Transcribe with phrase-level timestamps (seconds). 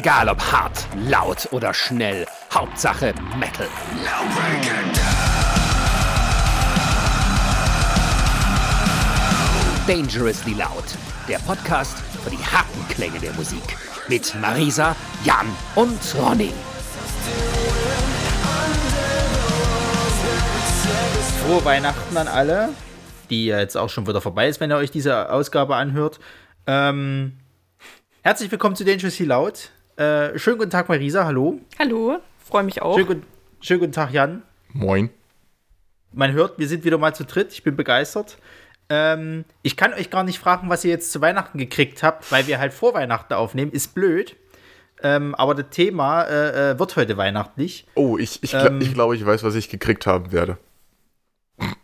[0.00, 3.68] Egal ob hart, laut oder schnell, Hauptsache Metal.
[9.86, 10.84] Dangerously Loud,
[11.28, 13.76] der Podcast für die harten Klänge der Musik.
[14.08, 16.54] Mit Marisa, Jan und Ronny.
[21.44, 22.70] Frohe Weihnachten an alle,
[23.28, 26.20] die jetzt auch schon wieder vorbei ist, wenn ihr euch diese Ausgabe anhört.
[26.66, 27.36] Ähm,
[28.22, 29.72] herzlich willkommen zu Dangerously Loud.
[29.96, 31.60] Äh, schönen guten Tag, Marisa, hallo.
[31.78, 32.94] Hallo, freue mich auch.
[32.94, 33.26] Schönen, guten-
[33.60, 34.42] schönen guten Tag, Jan.
[34.72, 35.10] Moin.
[36.12, 37.52] Man hört, wir sind wieder mal zu dritt.
[37.52, 38.38] Ich bin begeistert.
[38.88, 42.46] Ähm, ich kann euch gar nicht fragen, was ihr jetzt zu Weihnachten gekriegt habt, weil
[42.46, 43.70] wir halt vor Weihnachten aufnehmen.
[43.70, 44.36] Ist blöd.
[45.02, 47.86] Ähm, aber das Thema äh, äh, wird heute weihnachtlich.
[47.94, 48.80] Oh, ich, ich, Ähm.
[48.80, 50.58] ich glaube, ich weiß, was ich gekriegt haben werde.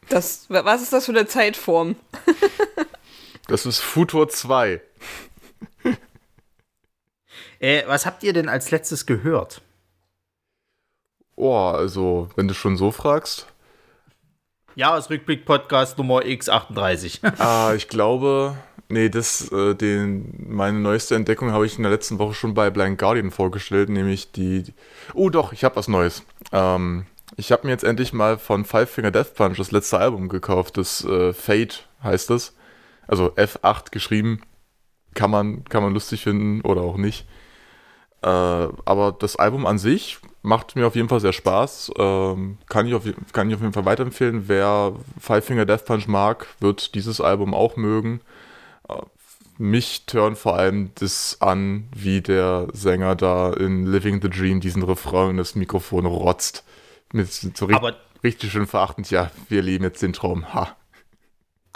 [0.09, 1.97] Das, was ist das für eine Zeitform?
[3.48, 4.80] Das ist Futur 2.
[7.59, 9.62] Äh, was habt ihr denn als letztes gehört?
[11.37, 13.47] Oh, also, wenn du schon so fragst.
[14.75, 17.20] Jahresrückblick-Podcast Nummer X38.
[17.39, 18.56] Ah, ich glaube,
[18.89, 22.70] nee, das, äh, den, meine neueste Entdeckung habe ich in der letzten Woche schon bei
[22.70, 24.64] Blind Guardian vorgestellt, nämlich die.
[25.14, 26.23] Oh, doch, ich habe was Neues.
[26.52, 30.28] Ähm, ich habe mir jetzt endlich mal von Five Finger Death Punch das letzte Album
[30.28, 30.77] gekauft.
[30.77, 32.55] Das äh, Fate heißt es.
[33.06, 34.42] Also F8 geschrieben.
[35.14, 37.27] Kann man, kann man lustig finden oder auch nicht.
[38.22, 41.92] Äh, aber das Album an sich macht mir auf jeden Fall sehr Spaß.
[41.98, 44.48] Ähm, kann, ich auf, kann ich auf jeden Fall weiterempfehlen.
[44.48, 48.20] Wer Five Finger Death Punch mag, wird dieses Album auch mögen.
[48.89, 48.95] Äh,
[49.58, 54.83] mich turnt vor allem das an, wie der Sänger da in Living the Dream diesen
[54.83, 56.62] Refrain in das Mikrofon rotzt.
[57.12, 59.11] Mit so ri Aber- richtig schön verachtend.
[59.11, 60.53] Ja, wir leben jetzt den Traum.
[60.53, 60.77] Ha.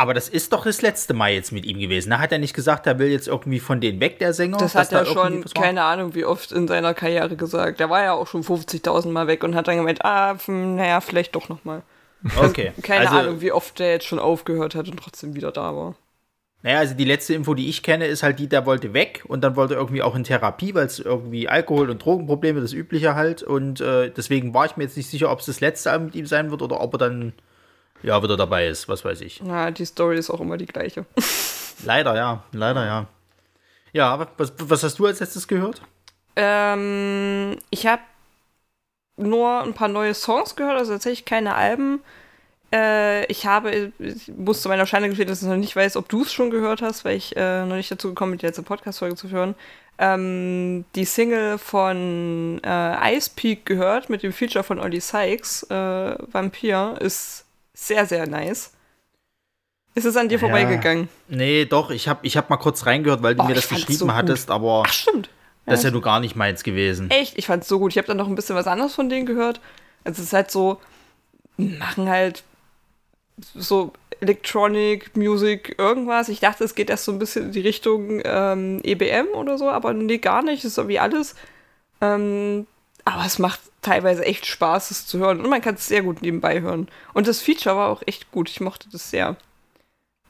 [0.00, 2.08] Aber das ist doch das letzte Mal jetzt mit ihm gewesen.
[2.08, 4.56] Da hat er nicht gesagt, er will jetzt irgendwie von denen weg, der Sänger.
[4.56, 7.80] Das hat er schon, keine Ahnung, wie oft in seiner Karriere gesagt.
[7.80, 11.34] Der war ja auch schon 50.000 Mal weg und hat dann gemeint, ah, naja, vielleicht
[11.36, 11.82] doch noch mal.
[12.38, 12.72] Okay.
[12.82, 15.94] Keine also, Ahnung, wie oft der jetzt schon aufgehört hat und trotzdem wieder da war.
[16.62, 19.42] Naja, also die letzte Info, die ich kenne, ist halt die, der wollte weg und
[19.42, 23.14] dann wollte er irgendwie auch in Therapie, weil es irgendwie Alkohol- und Drogenprobleme, das Übliche
[23.14, 23.42] halt.
[23.42, 26.14] Und äh, deswegen war ich mir jetzt nicht sicher, ob es das letzte Album mit
[26.14, 27.32] ihm sein wird oder ob er dann
[28.02, 29.40] ja wieder dabei ist, was weiß ich.
[29.42, 31.04] Na, die Story ist auch immer die gleiche.
[31.84, 33.06] Leider, ja, leider, ja.
[33.92, 35.80] Ja, was, was hast du als letztes gehört?
[36.36, 38.02] Ähm, ich habe
[39.16, 42.00] nur ein paar neue Songs gehört, also tatsächlich keine Alben.
[42.72, 46.08] Äh, ich habe, ich muss zu meiner Schande gestehen, dass ich noch nicht weiß, ob
[46.08, 48.62] du es schon gehört hast, weil ich äh, noch nicht dazu gekommen bin, die letzte
[48.62, 49.54] Podcast-Folge zu hören.
[49.98, 56.14] Ähm, die Single von äh, Ice Peak gehört mit dem Feature von Ollie Sykes, äh,
[56.32, 57.44] Vampir, ist
[57.86, 58.72] sehr, sehr nice.
[59.94, 61.08] Ist es an dir vorbeigegangen?
[61.28, 63.98] Nee, doch, ich habe ich hab mal kurz reingehört, weil du Oh, mir das geschrieben
[63.98, 65.30] so hattest, aber Ach, stimmt.
[65.66, 67.10] das ist ja Ja, nur gar nicht meins gewesen.
[67.10, 67.92] Echt, ich fand's so gut.
[67.92, 69.60] Ich habe dann noch ein bisschen was anderes von denen gehört.
[70.04, 70.80] Also es ist halt so,
[71.56, 72.44] machen halt
[73.54, 76.28] so Electronic Music irgendwas.
[76.28, 79.68] Ich dachte, es geht erst so ein bisschen in die Richtung ähm, EBM oder so,
[79.70, 80.58] aber nee, gar nicht.
[80.60, 81.34] Es ist so wie alles.
[82.00, 82.66] Ähm,
[83.04, 85.40] aber es macht teilweise echt Spaß, es zu hören.
[85.40, 86.88] Und man kann es sehr gut nebenbei hören.
[87.14, 88.48] Und das Feature war auch echt gut.
[88.50, 89.36] Ich mochte das sehr.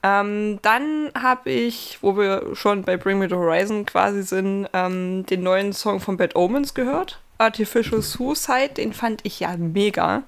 [0.02, 5.26] Ähm, dann habe ich, wo wir schon bei Bring Me the Horizon quasi sind, ähm,
[5.26, 7.20] den neuen Song von Bad Omens gehört.
[7.38, 10.22] Artificial Suicide, den fand ich ja mega.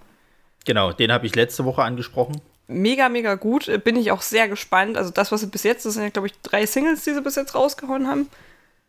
[0.65, 2.41] Genau, den habe ich letzte Woche angesprochen.
[2.69, 3.69] Mega, mega gut.
[3.69, 4.97] Äh, Bin ich auch sehr gespannt.
[4.97, 7.23] Also das, was sie bis jetzt, das sind ja, glaube ich, drei Singles, die sie
[7.23, 8.29] bis jetzt rausgehauen haben.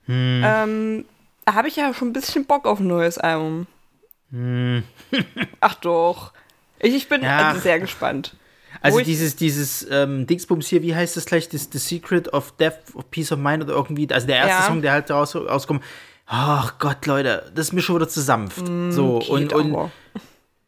[0.08, 1.13] Ähm, da
[1.50, 3.68] habe ich ja schon ein bisschen Bock auf ein neues Album.
[5.60, 6.34] Ach doch.
[6.80, 7.50] Ich, ich bin Ja.
[7.50, 8.36] also sehr gespannt.
[8.82, 11.48] Also Wo dieses, dieses ähm, Dingsbums hier, wie heißt das gleich?
[11.48, 14.62] Das, The Secret of Death of Peace of Mind oder irgendwie, also der erste Ja.
[14.64, 15.84] Song, der halt raus, rauskommt.
[16.26, 18.58] Ach Gott, Leute, das ist mir schon wieder zu sanft.
[18.90, 19.92] so, Mm, Geht und, und.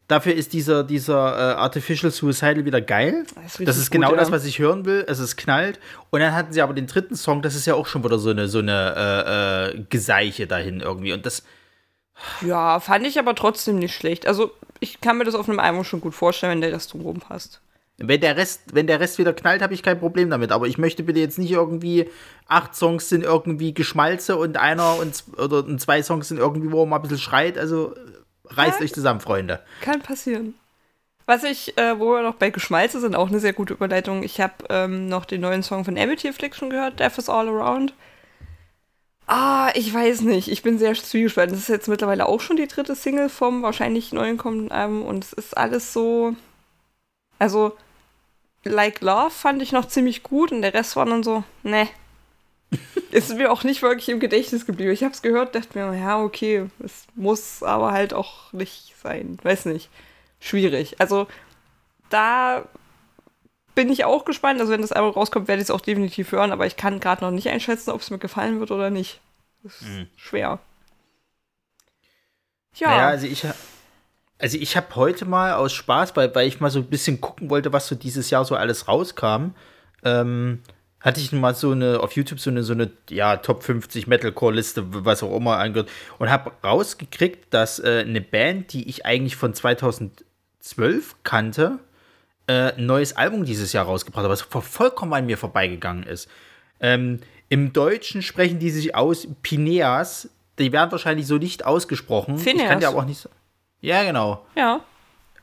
[0.08, 3.24] Dafür ist dieser, dieser äh, Artificial Suicidal wieder geil.
[3.34, 4.34] Das ist Das ist genau gut, das, ja.
[4.34, 5.04] was ich hören will.
[5.08, 5.78] Es ist knallt.
[6.10, 8.30] Und dann hatten sie aber den dritten Song, das ist ja auch schon wieder so
[8.30, 11.12] eine, so eine äh, äh, Geseiche dahin irgendwie.
[11.12, 11.42] Und das,
[12.40, 14.26] Ja, fand ich aber trotzdem nicht schlecht.
[14.26, 17.20] Also, ich kann mir das auf einem Album schon gut vorstellen, wenn der Rest drumherum
[17.20, 17.60] passt.
[17.98, 20.52] Wenn der Rest, wenn der Rest wieder knallt, habe ich kein Problem damit.
[20.52, 22.10] Aber ich möchte bitte jetzt nicht irgendwie
[22.46, 26.80] acht Songs sind irgendwie Geschmalze und einer und oder und zwei Songs sind irgendwie, wo
[26.80, 27.56] man mal ein bisschen schreit.
[27.56, 27.94] Also
[28.50, 29.62] reißt euch zusammen, Freunde.
[29.80, 30.54] Kann passieren.
[31.26, 34.22] Was ich, äh, wo wir noch bei Geschmalze sind, auch eine sehr gute Überleitung.
[34.22, 37.94] Ich habe ähm, noch den neuen Song von Amity Affliction gehört, Death is All Around.
[39.26, 40.48] Ah, ich weiß nicht.
[40.48, 41.52] Ich bin sehr zwiegespalten.
[41.52, 45.24] Das ist jetzt mittlerweile auch schon die dritte Single vom wahrscheinlich neuen kommenden Album und
[45.24, 46.36] es ist alles so.
[47.40, 47.76] Also,
[48.62, 51.88] Like Love fand ich noch ziemlich gut und der Rest war dann so, ne.
[53.10, 54.90] Ist mir auch nicht wirklich im Gedächtnis geblieben.
[54.90, 59.38] Ich habe es gehört, dachte mir, ja, okay, es muss aber halt auch nicht sein.
[59.42, 59.90] Weiß nicht.
[60.40, 61.00] Schwierig.
[61.00, 61.26] Also
[62.10, 62.68] da
[63.74, 64.60] bin ich auch gespannt.
[64.60, 67.24] Also wenn das Album rauskommt, werde ich es auch definitiv hören, aber ich kann gerade
[67.24, 69.20] noch nicht einschätzen, ob es mir gefallen wird oder nicht.
[69.62, 70.08] Das ist mhm.
[70.16, 70.58] schwer.
[72.74, 72.90] Ja.
[72.90, 73.46] Naja, also ich,
[74.38, 77.48] also ich habe heute mal aus Spaß, weil, weil ich mal so ein bisschen gucken
[77.48, 79.54] wollte, was so dieses Jahr so alles rauskam,
[80.04, 80.62] ähm,
[81.06, 84.84] hatte ich mal so eine, auf YouTube so eine, so eine, ja, Top 50 Metalcore-Liste,
[85.04, 85.88] was auch immer angehört,
[86.18, 91.78] und habe rausgekriegt, dass äh, eine Band, die ich eigentlich von 2012 kannte,
[92.48, 96.28] äh, ein neues Album dieses Jahr rausgebracht hat, was vollkommen an mir vorbeigegangen ist.
[96.80, 100.28] Ähm, Im Deutschen sprechen die sich aus Pineas.
[100.58, 102.36] Die werden wahrscheinlich so nicht ausgesprochen.
[102.36, 102.62] Phineas.
[102.64, 103.28] Ich kann ja aber auch nicht so.
[103.80, 104.44] Ja, genau.
[104.56, 104.80] Ja.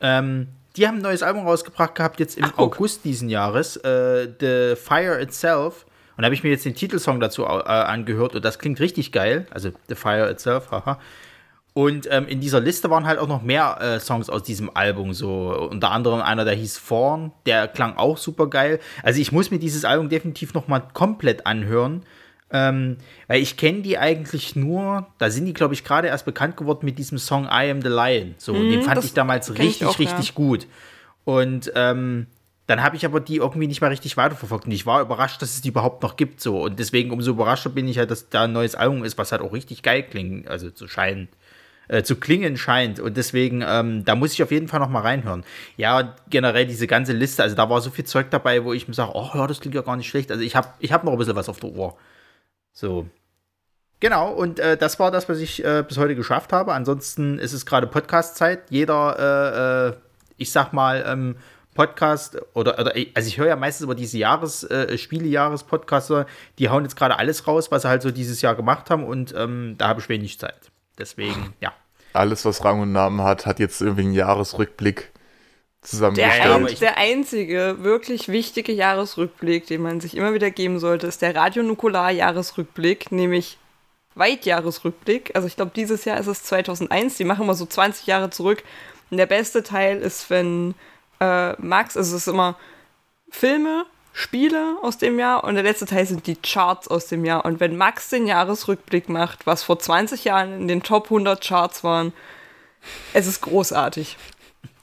[0.02, 3.76] Ähm, die haben ein neues Album rausgebracht gehabt, jetzt im Ach, August diesen Jahres.
[3.76, 5.86] Äh, The Fire Itself.
[6.16, 9.12] Und da habe ich mir jetzt den Titelsong dazu äh, angehört und das klingt richtig
[9.12, 9.46] geil.
[9.50, 10.98] Also The Fire Itself, haha.
[11.74, 15.12] Und ähm, in dieser Liste waren halt auch noch mehr äh, Songs aus diesem Album,
[15.12, 18.78] so unter anderem einer, der hieß Fawn, der klang auch super geil.
[19.02, 22.04] Also ich muss mir dieses Album definitiv noch mal komplett anhören,
[22.50, 26.56] ähm, weil ich kenne die eigentlich nur, da sind die glaube ich gerade erst bekannt
[26.56, 28.34] geworden mit diesem Song I Am the Lion.
[28.38, 30.34] So, mm, den fand ich damals richtig, ich auch, richtig ja.
[30.34, 30.66] gut.
[31.24, 32.26] Und ähm,
[32.66, 34.66] dann habe ich aber die irgendwie nicht mal richtig weiterverfolgt.
[34.66, 36.40] Und ich war überrascht, dass es die überhaupt noch gibt.
[36.40, 36.62] So.
[36.62, 39.42] Und deswegen umso überraschter bin ich halt, dass da ein neues Album ist, was halt
[39.42, 41.28] auch richtig geil klingt, also zu scheinen
[41.88, 43.00] äh, zu klingen scheint.
[43.00, 45.44] Und deswegen, ähm, da muss ich auf jeden Fall noch mal reinhören.
[45.76, 48.94] Ja, generell diese ganze Liste, also da war so viel Zeug dabei, wo ich mir
[48.94, 50.30] sage, oh ja, das klingt ja gar nicht schlecht.
[50.30, 51.96] Also ich habe ich hab noch ein bisschen was auf der Ohr.
[52.74, 53.06] So.
[54.00, 56.74] Genau, und äh, das war das, was ich äh, bis heute geschafft habe.
[56.74, 58.70] Ansonsten ist es gerade Podcast-Zeit.
[58.70, 59.96] Jeder, äh, äh,
[60.36, 61.36] ich sag mal, ähm,
[61.74, 66.26] Podcast oder, oder also ich höre ja meistens über diese Jahres äh, Spielejahres-Podcaster,
[66.58, 69.34] die hauen jetzt gerade alles raus, was sie halt so dieses Jahr gemacht haben und
[69.36, 70.70] ähm, da habe ich wenig Zeit.
[70.98, 71.72] Deswegen, ja.
[72.12, 75.10] Alles, was Rang und Namen hat, hat jetzt irgendwie einen Jahresrückblick
[75.84, 76.44] zusammengestellt.
[76.44, 81.22] Der, ein, der einzige wirklich wichtige Jahresrückblick, den man sich immer wieder geben sollte, ist
[81.22, 83.58] der Radio Nukular Jahresrückblick, nämlich
[84.14, 85.32] Weitjahresrückblick.
[85.34, 88.62] Also ich glaube, dieses Jahr ist es 2001, die machen mal so 20 Jahre zurück.
[89.10, 90.74] Und der beste Teil ist, wenn
[91.20, 92.56] äh, Max, also es ist immer
[93.30, 97.44] Filme, Spiele aus dem Jahr und der letzte Teil sind die Charts aus dem Jahr.
[97.44, 101.82] Und wenn Max den Jahresrückblick macht, was vor 20 Jahren in den Top 100 Charts
[101.82, 102.12] waren,
[103.12, 104.16] es ist großartig.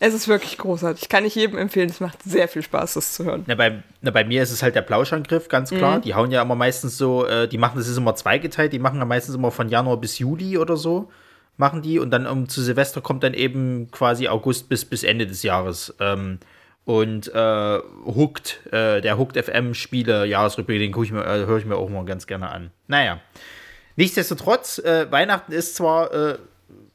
[0.04, 1.10] Es ist wirklich großartig.
[1.10, 1.88] Kann ich jedem empfehlen.
[1.88, 3.44] Es macht sehr viel Spaß, das zu hören.
[3.46, 6.00] Na, bei, na, bei mir ist es halt der Plauschangriff, ganz klar.
[6.00, 6.02] Mhm.
[6.02, 8.98] Die hauen ja immer meistens so, äh, die machen, das ist immer zweigeteilt, die machen
[8.98, 11.12] ja meistens immer von Januar bis Juli oder so,
[11.58, 12.00] machen die.
[12.00, 15.94] Und dann um, zu Silvester kommt dann eben quasi August bis, bis Ende des Jahres.
[16.00, 16.40] Ähm,
[16.84, 21.66] und äh, Hooked, äh, der Hooked FM Spiele Jahresrückblick, den ich mir, äh, höre ich
[21.66, 22.72] mir auch mal ganz gerne an.
[22.88, 23.20] Naja.
[23.98, 26.38] Nichtsdestotrotz, äh, Weihnachten ist zwar äh,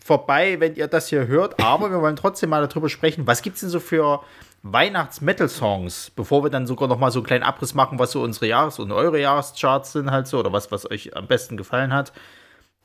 [0.06, 3.56] vorbei, wenn ihr das hier hört, aber wir wollen trotzdem mal darüber sprechen, was gibt
[3.56, 4.20] es denn so für
[4.62, 8.46] Weihnachts-Metal-Songs, bevor wir dann sogar noch mal so einen kleinen Abriss machen, was so unsere
[8.46, 12.12] Jahres- und eure Jahrescharts sind halt so, oder was, was euch am besten gefallen hat.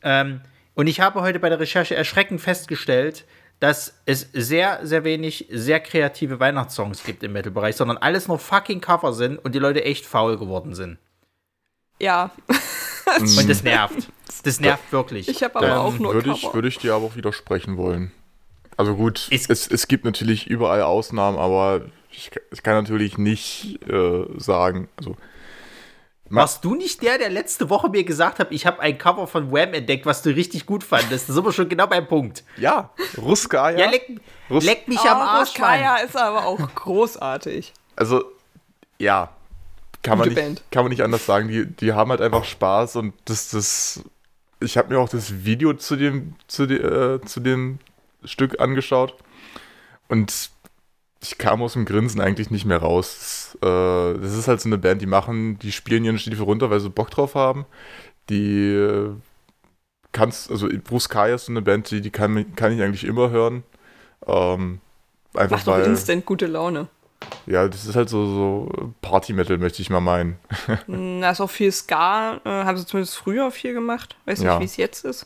[0.02, 0.42] Ähm,
[0.74, 3.26] und ich habe heute bei der Recherche erschreckend festgestellt,
[3.60, 8.82] dass es sehr, sehr wenig sehr kreative Weihnachtssongs gibt im Metal-Bereich, sondern alles nur fucking
[8.82, 10.98] Cover sind und die Leute echt faul geworden sind.
[12.02, 12.32] Ja.
[13.20, 14.10] und das nervt.
[14.44, 15.30] Das nervt da, wirklich.
[15.30, 18.12] Ich habe aber auch nur würde ich, würde ich dir aber auch widersprechen wollen.
[18.76, 23.80] Also gut, es, es, es gibt natürlich überall Ausnahmen, aber ich, ich kann natürlich nicht
[23.88, 25.16] äh, sagen, also
[26.34, 29.52] warst du nicht der, der letzte Woche mir gesagt hat, ich habe ein Cover von
[29.52, 31.28] Wham entdeckt, was du richtig gut fandest?
[31.28, 32.46] Das ist aber schon genau beim Punkt.
[32.56, 33.78] Ja, Ruskaya.
[33.78, 37.74] Ja, leck, Rus leck mich oh, am Arsch, Ruskaya ist aber auch großartig.
[37.98, 38.24] Also,
[38.98, 39.30] ja,
[40.02, 41.48] kann man, nicht, kann man nicht anders sagen.
[41.48, 44.04] Die, die haben halt einfach Spaß und das, das
[44.60, 47.80] ich habe mir auch das Video zu dem, zu, de, äh, zu dem
[48.24, 49.16] Stück angeschaut
[50.08, 50.52] und
[51.24, 53.56] ich kam aus dem Grinsen eigentlich nicht mehr raus.
[53.62, 56.70] Das, äh, das, ist halt so eine Band, die machen, die spielen ihren Stiefel runter,
[56.70, 57.66] weil sie Bock drauf haben.
[58.30, 59.12] Die äh,
[60.12, 63.30] kannst, also Bruce Kai ist so eine Band, die, die kann, kann ich eigentlich immer
[63.30, 63.64] hören.
[64.26, 64.80] Ähm,
[65.36, 66.88] einfach Macht doch instant gute Laune.
[67.46, 70.38] Ja, das ist halt so, so Party-Metal, möchte ich mal meinen.
[70.88, 74.16] Da ist auch viel Ska, äh, haben sie zumindest früher viel gemacht.
[74.26, 74.60] Weiß nicht, ja.
[74.60, 75.26] wie es jetzt ist.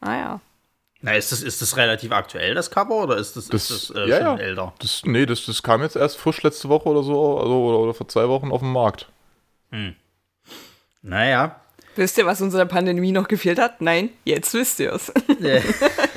[0.00, 0.40] Ah ja.
[1.00, 3.96] Na, ist das, ist das relativ aktuell, das Cover, oder ist das, das, ist das
[3.96, 4.42] äh, ja, schon ja.
[4.42, 4.72] älter?
[4.78, 7.94] Das, nee, das, das kam jetzt erst frisch letzte Woche oder so, also, oder, oder
[7.94, 9.10] vor zwei Wochen auf dem Markt.
[9.70, 9.94] Hm.
[11.02, 11.60] Naja.
[11.96, 13.82] Wisst ihr, was unserer Pandemie noch gefehlt hat?
[13.82, 15.12] Nein, jetzt wisst ihr es.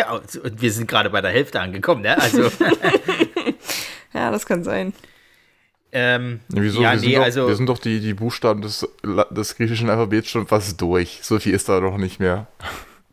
[0.00, 2.18] ja, und wir sind gerade bei der Hälfte angekommen, ne?
[2.20, 2.42] Also.
[4.12, 4.92] ja, das kann sein.
[5.92, 6.82] Ähm, Ja, wieso?
[6.82, 8.86] Ja, wir, sind nee, doch, also- wir sind doch die, die Buchstaben des,
[9.30, 11.20] des griechischen Alphabets schon fast durch.
[11.22, 12.46] So viel ist da doch nicht mehr.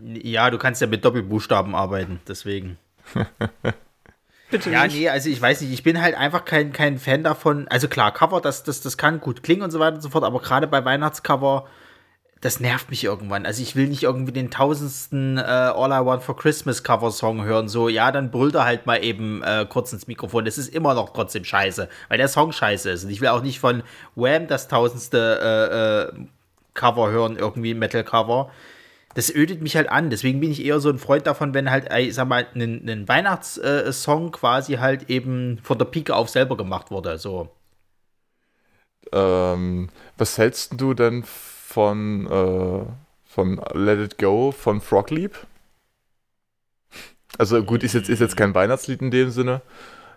[0.02, 2.78] ja, du kannst ja mit Doppelbuchstaben arbeiten, deswegen.
[4.50, 4.96] Bitte Ja, nicht.
[4.96, 7.68] nee, also ich weiß nicht, ich bin halt einfach kein, kein Fan davon.
[7.68, 10.24] Also klar, Cover, das, das, das kann gut klingen und so weiter und so fort,
[10.24, 11.68] aber gerade bei Weihnachtscover,
[12.42, 13.46] das nervt mich irgendwann.
[13.46, 17.44] Also ich will nicht irgendwie den tausendsten äh, All I Want for Christmas Cover Song
[17.44, 17.68] hören.
[17.68, 20.46] So, ja, dann brüllt er halt mal eben äh, kurz ins Mikrofon.
[20.46, 23.04] Das ist immer noch trotzdem scheiße, weil der Song scheiße ist.
[23.06, 23.82] Und ich will auch nicht von
[24.16, 26.26] Wham das tausendste äh, äh,
[26.74, 28.52] Cover hören, irgendwie Metal Cover.
[29.16, 30.12] Das ödet mich halt an.
[30.12, 33.08] Deswegen bin ich eher so ein Freund davon, wenn halt, äh, ich sag mal, ein,
[33.08, 37.18] Weihnachtssong quasi halt eben von der Pike auf selber gemacht wurde.
[37.18, 37.50] So.
[39.12, 42.86] Ähm, was hältst du denn von, äh,
[43.26, 45.36] von Let It Go von Frog Leap?
[47.38, 49.62] Also gut, ist jetzt, ist jetzt kein Weihnachtslied in dem Sinne.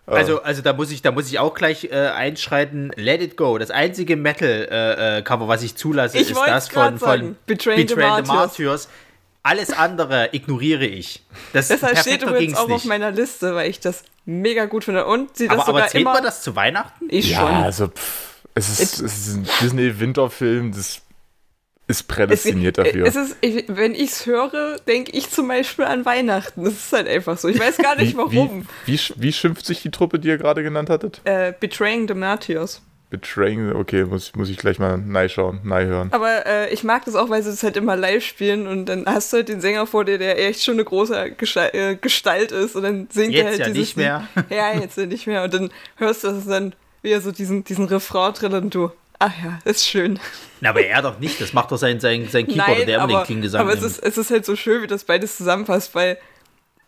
[0.07, 2.93] Äh, Also, also da muss ich, da muss ich auch gleich äh, einschreiten.
[2.97, 3.59] Let It Go.
[3.59, 8.29] Das einzige Metal-Cover, was ich zulasse, Ich ist das von, von Betraying the Martyrs.
[8.29, 8.89] Martyrs.
[9.43, 11.25] Alles andere ignoriere ich.
[11.55, 12.85] Das Deshalb steht übrigens auch auf nicht.
[12.87, 15.07] meiner Liste, weil ich das mega gut finde.
[15.07, 16.13] Und sie das Aber, sogar aber zählt immer.
[16.15, 17.07] man das zu Weihnachten?
[17.09, 17.55] Ich ja, schon.
[17.55, 21.01] also pff, es, ist, es ist ein Disney-Winterfilm, das
[21.91, 23.07] ist Es, prädestiniert dafür.
[23.07, 26.65] es ist, ich, wenn ich es höre, denke ich zum Beispiel an Weihnachten.
[26.65, 27.49] Das ist halt einfach so.
[27.49, 28.67] Ich weiß gar nicht warum.
[28.87, 31.21] Wie, wie, wie schimpft sich die Truppe, die ihr gerade genannt hattet?
[31.25, 32.81] Äh, Betraying the Martyrs.
[33.11, 36.11] Betraying, okay, muss, muss ich gleich mal neu schauen, neu hören.
[36.13, 39.05] Aber äh, ich mag das auch, weil sie das halt immer live spielen und dann
[39.07, 42.53] hast du halt den Sänger vor dir, der echt schon eine große Gesche- äh, Gestalt
[42.53, 44.29] ist und dann singt er Jetzt halt ja dieses nicht mehr.
[44.49, 45.43] Ja, jetzt ja nicht mehr.
[45.43, 49.33] Und dann hörst du das dann wieder so diesen, diesen Refrain drin und du, ach
[49.45, 50.19] ja, ist schön.
[50.61, 51.41] Na, aber er doch nicht.
[51.41, 53.93] Das macht doch sein, sein, sein Keyboarder, der immer aber, den King-Gesang aber es nimmt.
[53.93, 56.19] ist, es ist halt so schön, wie das beides zusammenpasst, weil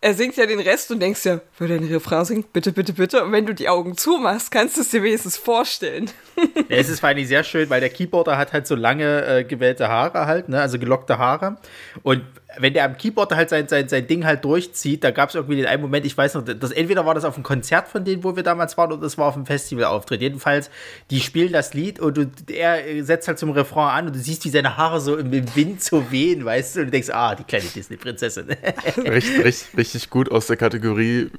[0.01, 2.45] er singt ja den Rest und denkst ja, würde er den Refrain singen?
[2.53, 3.23] Bitte, bitte, bitte.
[3.23, 6.11] Und wenn du die Augen zumachst, kannst du es dir wenigstens vorstellen.
[6.69, 9.45] Ja, es ist vor allem sehr schön, weil der Keyboarder hat halt so lange äh,
[9.45, 10.61] gewellte Haare halt, ne?
[10.61, 11.59] also gelockte Haare.
[12.03, 12.23] Und
[12.59, 15.57] wenn der am Keyboard halt sein, sein, sein Ding halt durchzieht, da gab es irgendwie
[15.57, 18.25] den einen Moment, ich weiß noch, das, entweder war das auf einem Konzert von denen,
[18.25, 20.21] wo wir damals waren, oder das war auf einem Festivalauftritt.
[20.21, 20.71] Jedenfalls,
[21.11, 24.19] die spielen das Lied und du, er äh, setzt halt zum Refrain an und du
[24.19, 27.11] siehst, wie seine Haare so im, im Wind so wehen, weißt du, und du denkst,
[27.11, 28.49] ah, die kleine Disney-Prinzessin.
[28.97, 31.31] richtig, richtig, richtig gut aus der Kategorie.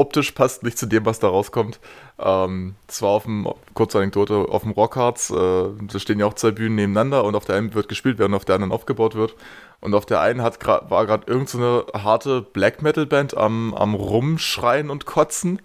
[0.00, 1.78] Optisch passt nicht zu dem, was da rauskommt.
[2.18, 6.32] Ähm, das war auf dem, kurze Anekdote, auf dem Rockharz, äh, da stehen ja auch
[6.32, 9.34] zwei Bühnen nebeneinander und auf der einen wird gespielt, während auf der anderen aufgebaut wird.
[9.82, 13.94] Und auf der einen hat war gerade irgendeine so harte Black Metal Band am, am
[13.94, 15.60] Rumschreien und Kotzen.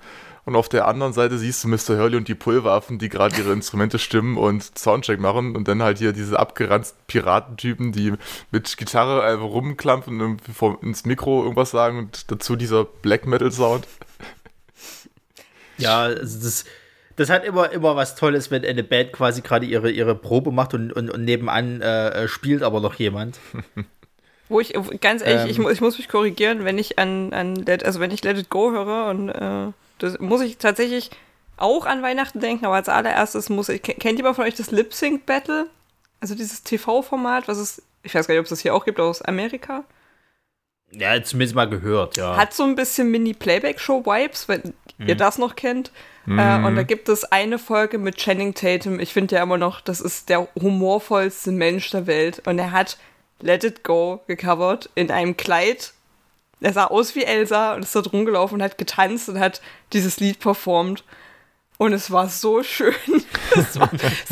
[0.45, 1.97] Und auf der anderen Seite siehst du Mr.
[1.99, 5.55] Hurley und die Pulwaffen, die gerade ihre Instrumente stimmen und Soundcheck machen.
[5.55, 8.13] Und dann halt hier diese abgeranzten Piratentypen, die
[8.51, 10.41] mit Gitarre einfach rumklampfen und
[10.83, 11.97] ins Mikro irgendwas sagen.
[11.97, 13.87] Und dazu dieser Black Metal Sound.
[15.79, 16.65] Ja, also das,
[17.15, 20.75] das hat immer, immer was Tolles, wenn eine Band quasi gerade ihre, ihre Probe macht
[20.75, 23.39] und, und, und nebenan äh, spielt aber noch jemand.
[24.47, 25.65] Wo ich, ganz ehrlich, Ähm.
[25.65, 28.49] ich, ich muss mich korrigieren, wenn ich an, an Let, also wenn ich Let It
[28.51, 31.11] Go höre und äh, das muss ich tatsächlich
[31.57, 34.71] auch an Weihnachten denken, aber als allererstes muss ich, ke- kennt jemand von euch das
[34.71, 35.67] Lip Sync Battle?
[36.19, 38.99] Also dieses TV-Format, was es, ich weiß gar nicht, ob es das hier auch gibt,
[38.99, 39.83] aus Amerika.
[40.91, 42.35] Ja, zumindest mal gehört, ja.
[42.37, 45.91] Hat so ein bisschen Mini-Playback-Show-Vibes, wenn ihr das noch kennt.
[46.27, 46.31] Äh,
[46.65, 48.99] und da gibt es eine Folge mit Channing Tatum.
[48.99, 52.41] Ich finde ja immer noch, das ist der humorvollste Mensch der Welt.
[52.47, 52.97] Und er hat
[53.41, 55.93] Let It Go gecovert in einem Kleid.
[56.65, 59.61] Er sah aus wie Elsa und ist da rumgelaufen und hat getanzt und hat
[59.93, 61.03] dieses Lied performt.
[61.77, 62.95] Und es war so schön.
[63.75, 63.91] war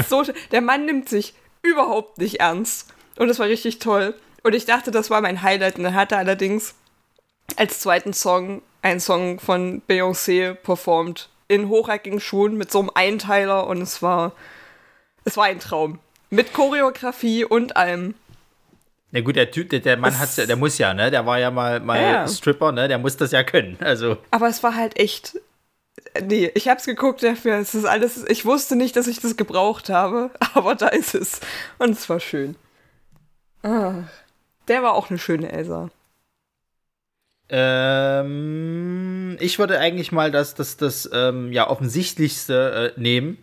[0.09, 0.25] so.
[0.51, 2.91] Der Mann nimmt sich überhaupt nicht ernst.
[3.17, 4.15] Und es war richtig toll.
[4.41, 5.77] Und ich dachte, das war mein Highlight.
[5.77, 6.73] Und dann hat er allerdings
[7.55, 11.29] als zweiten Song einen Song von Beyoncé performt.
[11.47, 13.67] In hochhackigen Schuhen mit so einem Einteiler.
[13.67, 14.31] Und es war,
[15.23, 15.99] es war ein Traum.
[16.31, 18.15] Mit Choreografie und allem.
[19.15, 21.11] Na gut, der Typ, der, der Mann ja, der muss ja, ne?
[21.11, 22.27] Der war ja mal, mal Ja.
[22.27, 22.87] Stripper, ne?
[22.87, 23.77] Der muss das ja können.
[23.79, 25.39] Also, Aber es war halt echt.
[26.19, 27.57] Nee, ich hab's geguckt dafür.
[27.59, 28.25] Es ist alles.
[28.27, 31.41] Ich wusste nicht, dass ich das gebraucht habe, aber da ist es.
[31.77, 32.55] Und es war schön.
[33.61, 34.03] Ah,
[34.67, 35.91] der war auch eine schöne Elsa.
[37.49, 43.37] ähm, ich würde eigentlich mal das, das, das ähm, ja, offensichtlichste äh, nehmen,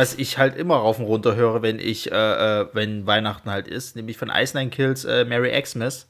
[0.00, 2.14] was ich halt immer rauf und runter höre, wenn ich, äh,
[2.60, 6.08] äh, wenn Weihnachten halt ist, nämlich von Ice Nine Kills äh, Merry Xmas.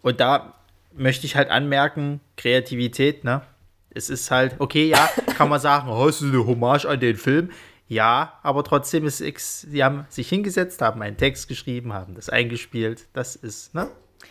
[0.00, 0.54] Und da
[0.94, 3.42] möchte ich halt anmerken, Kreativität, ne?
[3.90, 7.50] Es ist halt, okay, ja, kann man sagen, oh, ist eine Hommage an den Film?
[7.88, 12.30] Ja, aber trotzdem ist X, sie haben sich hingesetzt, haben einen Text geschrieben, haben das
[12.30, 13.04] eingespielt.
[13.12, 13.88] Das ist, ne?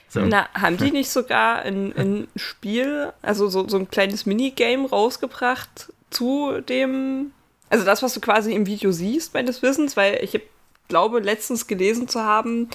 [0.10, 0.22] So.
[0.22, 5.94] Na, haben die nicht sogar ein, ein Spiel, also so, so ein kleines Minigame rausgebracht
[6.10, 7.34] zu dem
[7.70, 10.40] Also das, was du quasi im Video siehst, meines Wissens, weil ich
[10.88, 12.70] glaube, letztens gelesen zu haben,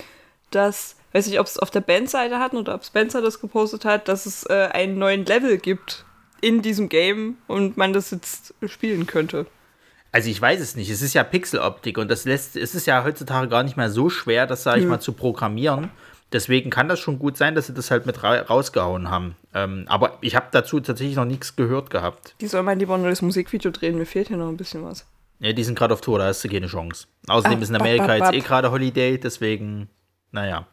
[0.51, 4.09] dass, weiß nicht, ob es auf der Bandseite hatten oder ob Spencer das gepostet hat,
[4.09, 6.05] dass es äh, einen neuen Level gibt
[6.41, 9.47] in diesem Game und man das jetzt spielen könnte.
[10.11, 10.91] Also ich weiß es nicht.
[10.91, 14.09] Es ist ja Pixeloptik und das lässt, es ist ja heutzutage gar nicht mehr so
[14.09, 14.91] schwer, das sage ich ja.
[14.91, 15.91] mal zu programmieren.
[16.33, 19.35] Deswegen kann das schon gut sein, dass sie das halt mit ra rausgehauen haben.
[19.55, 22.35] Ähm, aber ich habe dazu tatsächlich noch nichts gehört gehabt.
[22.41, 23.97] Die soll mal lieber ein neues Musikvideo drehen.
[23.97, 25.07] Mir fehlt hier noch ein bisschen was.
[25.41, 27.07] Ja, die sind gerade auf Tour, da hast du keine Chance.
[27.29, 28.35] Außerdem ah, ist in Amerika bap, bap, bap.
[28.35, 29.89] jetzt eh gerade Holiday, deswegen,
[30.33, 30.67] naja.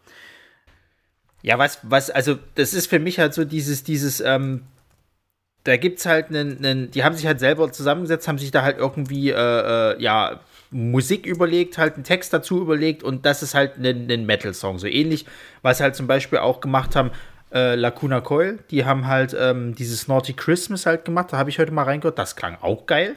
[1.41, 4.63] Ja, was, was, also das ist für mich halt so dieses, dieses, ähm,
[5.63, 8.77] da gibt's halt einen, einen, die haben sich halt selber zusammengesetzt, haben sich da halt
[8.77, 9.35] irgendwie, äh,
[9.93, 10.39] äh, ja,
[10.72, 14.79] Musik überlegt, halt einen Text dazu überlegt und das ist halt ein, Metal-Song.
[14.79, 15.25] So ähnlich,
[15.62, 17.12] was halt zum Beispiel auch gemacht haben,
[17.53, 21.60] äh, Lacuna Coil, die haben halt ähm, dieses Naughty Christmas halt gemacht, da habe ich
[21.60, 23.15] heute mal reingehört, das klang auch geil.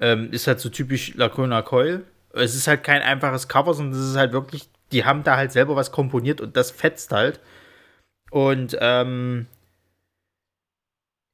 [0.00, 2.02] Ähm, ist halt so typisch Lacuna Coil.
[2.32, 5.52] Es ist halt kein einfaches Cover, sondern es ist halt wirklich, die haben da halt
[5.52, 7.38] selber was komponiert und das fetzt halt.
[8.30, 9.46] Und ähm,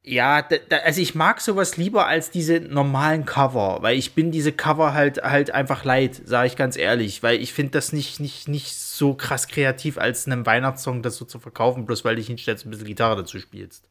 [0.02, 4.30] ja, da, da, also ich mag sowas lieber als diese normalen Cover, weil ich bin
[4.30, 8.18] diese Cover halt halt einfach leid, sage ich ganz ehrlich, weil ich finde das nicht,
[8.18, 12.28] nicht, nicht so krass kreativ, als einem Weihnachtssong das so zu verkaufen, bloß weil dich
[12.28, 13.84] hinstellst ein bisschen Gitarre dazu spielst.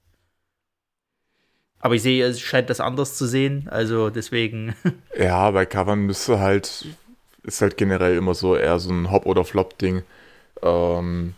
[1.80, 4.76] Aber ich sehe, es scheint das anders zu sehen, also deswegen.
[5.18, 6.86] Ja, bei Covern müsste halt,
[7.44, 10.04] ist halt generell immer so eher so ein Hop- oder Flop-Ding.
[10.62, 11.36] Ähm,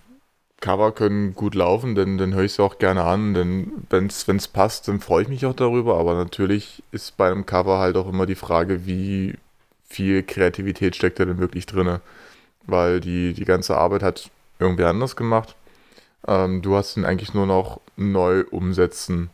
[0.62, 4.48] Cover können gut laufen, denn dann höre ich sie auch gerne an, denn wenn es
[4.48, 8.08] passt, dann freue ich mich auch darüber, aber natürlich ist bei einem Cover halt auch
[8.08, 9.36] immer die Frage, wie
[9.86, 12.00] viel Kreativität steckt da denn wirklich drin,
[12.68, 15.56] weil die, die ganze Arbeit hat irgendwie anders gemacht.
[16.28, 19.32] Ähm, du hast ihn eigentlich nur noch neu umsetzen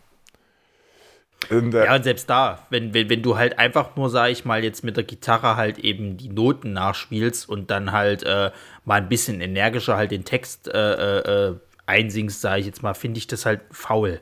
[1.49, 4.83] ja, und selbst da, wenn, wenn, wenn du halt einfach nur, sag ich mal, jetzt
[4.83, 8.51] mit der Gitarre halt eben die Noten nachspielst und dann halt äh,
[8.85, 13.19] mal ein bisschen energischer halt den Text äh, äh, einsingst, sage ich jetzt mal, finde
[13.19, 14.19] ich das halt faul.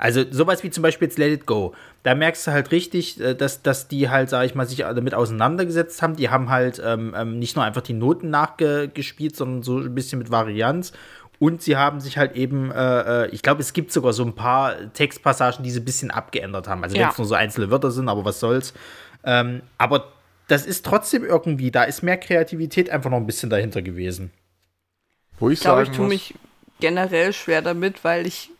[0.00, 1.74] Also sowas wie zum Beispiel jetzt Let It Go.
[2.02, 5.14] Da merkst du halt richtig, äh, dass, dass die halt, sag ich mal, sich damit
[5.14, 6.16] auseinandergesetzt haben.
[6.16, 10.18] Die haben halt ähm, ähm, nicht nur einfach die Noten nachgespielt, sondern so ein bisschen
[10.18, 10.92] mit Varianz
[11.40, 14.34] und sie haben sich halt eben, äh, äh, ich glaube, es gibt sogar so ein
[14.34, 16.84] paar Textpassagen, die sie ein bisschen abgeändert haben.
[16.84, 17.04] Also ja.
[17.04, 18.74] wenn es nur so einzelne Wörter sind, aber was soll's.
[19.24, 20.12] Ähm, aber
[20.48, 24.30] das ist trotzdem irgendwie, da ist mehr Kreativität einfach noch ein bisschen dahinter gewesen.
[25.38, 26.34] Wo ich, ich glaube, ich tue mich
[26.78, 28.50] generell schwer damit, weil ich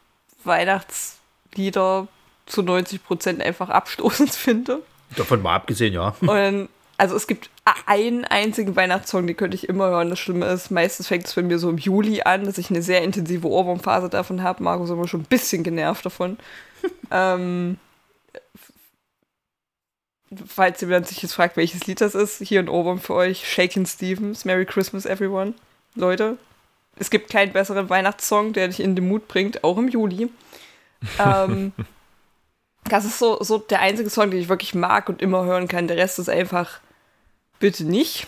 [0.45, 2.09] Weihnachtslieder
[2.47, 4.81] zu 90 Prozent einfach abstoßend finde.
[5.17, 6.15] Davon mal abgesehen, ja.
[6.23, 7.49] Und also es gibt
[7.87, 10.11] einen einzigen Weihnachtssong, den könnte ich immer hören.
[10.11, 12.83] Das Schlimme ist, meistens fängt es bei mir so im Juli an, dass ich eine
[12.83, 14.63] sehr intensive Ohrwurmphase davon habe.
[14.63, 16.37] Marco ist immer schon ein bisschen genervt davon.
[17.11, 17.79] ähm,
[20.47, 23.51] falls jemand sich jetzt fragt, welches Lied das ist, hier ein Ohrwurm für euch.
[23.51, 25.55] Shakin' Stevens, Merry Christmas Everyone.
[25.95, 26.37] Leute,
[26.97, 30.29] es gibt keinen besseren Weihnachtssong, der dich in den Mut bringt, auch im Juli.
[31.19, 31.73] ähm,
[32.85, 35.89] das ist so, so der einzige Song, den ich wirklich mag und immer hören kann.
[35.89, 36.81] Der Rest ist einfach
[37.61, 38.27] bitte nicht.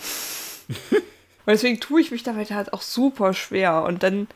[0.90, 1.02] und
[1.48, 3.82] deswegen tue ich mich damit halt auch super schwer.
[3.82, 4.28] Und dann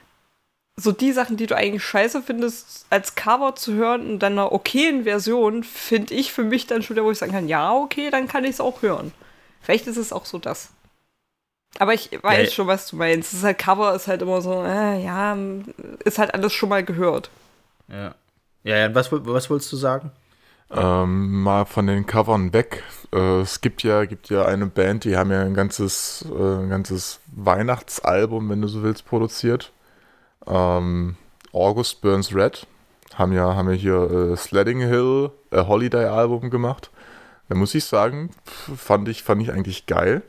[0.76, 4.52] so die Sachen, die du eigentlich scheiße findest, als Cover zu hören und dann einer
[4.52, 8.10] okayen Version, finde ich für mich dann schon wieder, wo ich sagen kann, ja, okay,
[8.10, 9.12] dann kann ich es auch hören.
[9.62, 10.70] Vielleicht ist es auch so das.
[11.78, 13.32] Aber ich weiß ja, schon, was du meinst.
[13.32, 15.36] Das ist halt Cover, ist halt immer so, äh, ja,
[16.04, 17.30] ist halt alles schon mal gehört.
[17.88, 18.14] Ja.
[18.64, 20.10] Ja, ja, was, was wolltest du sagen?
[20.70, 22.82] Ähm, mal von den Covern weg.
[23.12, 26.70] Äh, es gibt ja, gibt ja eine Band, die haben ja ein ganzes, äh, ein
[26.70, 29.72] ganzes Weihnachtsalbum, wenn du so willst, produziert.
[30.46, 31.16] Ähm,
[31.52, 32.66] August Burns Red
[33.14, 36.90] haben ja, haben ja hier äh, Sledding Hill, äh, Holiday Album gemacht.
[37.48, 40.22] Da muss ich sagen, fand ich, fand ich eigentlich geil.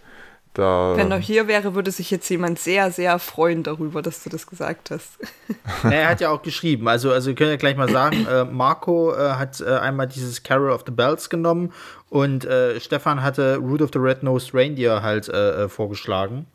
[0.58, 4.32] Da, Wenn er hier wäre, würde sich jetzt jemand sehr, sehr freuen darüber, dass du
[4.32, 5.20] das gesagt hast.
[5.84, 6.88] er hat ja auch geschrieben.
[6.88, 10.42] Also, also wir können ja gleich mal sagen, äh, Marco äh, hat äh, einmal dieses
[10.42, 11.74] Carol of the Bells genommen
[12.10, 16.48] und äh, Stefan hatte Root of the Red-Nosed Reindeer halt äh, äh, vorgeschlagen.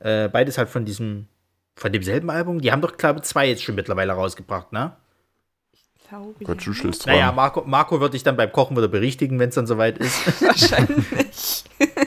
[0.00, 1.26] beides halt von diesem,
[1.76, 2.60] von demselben Album.
[2.60, 4.92] Die haben doch, glaube ich, zwei jetzt schon mittlerweile rausgebracht, ne?
[5.72, 6.92] Ich glaube, Gott, du dran.
[7.06, 10.42] Naja, Marco, Marco wird dich dann beim Kochen wieder berichtigen, wenn es dann soweit ist.
[10.42, 11.64] Wahrscheinlich.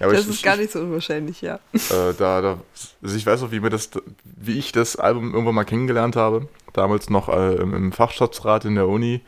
[0.00, 1.56] Ja, das ich, ist gar nicht so unwahrscheinlich, ja.
[1.72, 2.58] Äh, da, da,
[3.02, 3.90] also ich weiß auch, wie, mir das,
[4.24, 6.48] wie ich das Album irgendwann mal kennengelernt habe.
[6.72, 9.22] Damals noch äh, im, im Fachschaftsrat in der Uni.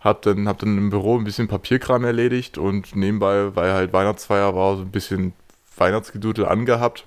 [0.00, 4.54] Hab dann, hab dann im Büro ein bisschen Papierkram erledigt und nebenbei, weil halt Weihnachtsfeier
[4.54, 5.34] war, so ein bisschen
[5.76, 7.04] Weihnachtsgedudel angehabt.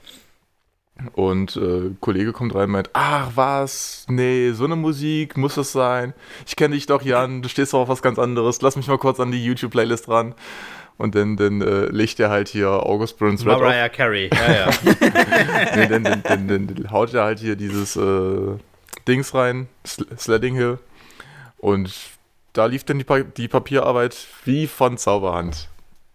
[1.14, 5.72] Und äh, Kollege kommt rein und meint, ach was, nee, so eine Musik muss das
[5.72, 6.14] sein.
[6.46, 8.62] Ich kenne dich doch, Jan, du stehst doch auf was ganz anderes.
[8.62, 10.36] Lass mich mal kurz an die YouTube-Playlist ran.
[10.98, 13.92] Und dann, dann äh, legt er halt hier August Burns Red Mariah auf.
[13.92, 14.70] Carey, ja, ja.
[15.76, 18.58] nee, dann, dann, dann, dann, haut er halt hier dieses äh,
[19.08, 20.80] Dings rein, Sl Sledding Hill.
[21.58, 21.94] Und
[22.54, 25.68] da lief dann die, pa die Papierarbeit wie von Zauberhand.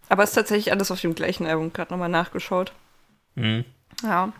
[0.08, 2.72] Aber es ist tatsächlich alles auf dem gleichen Album, gerade nochmal nachgeschaut.
[3.34, 3.64] Mhm.
[4.02, 4.32] Ja.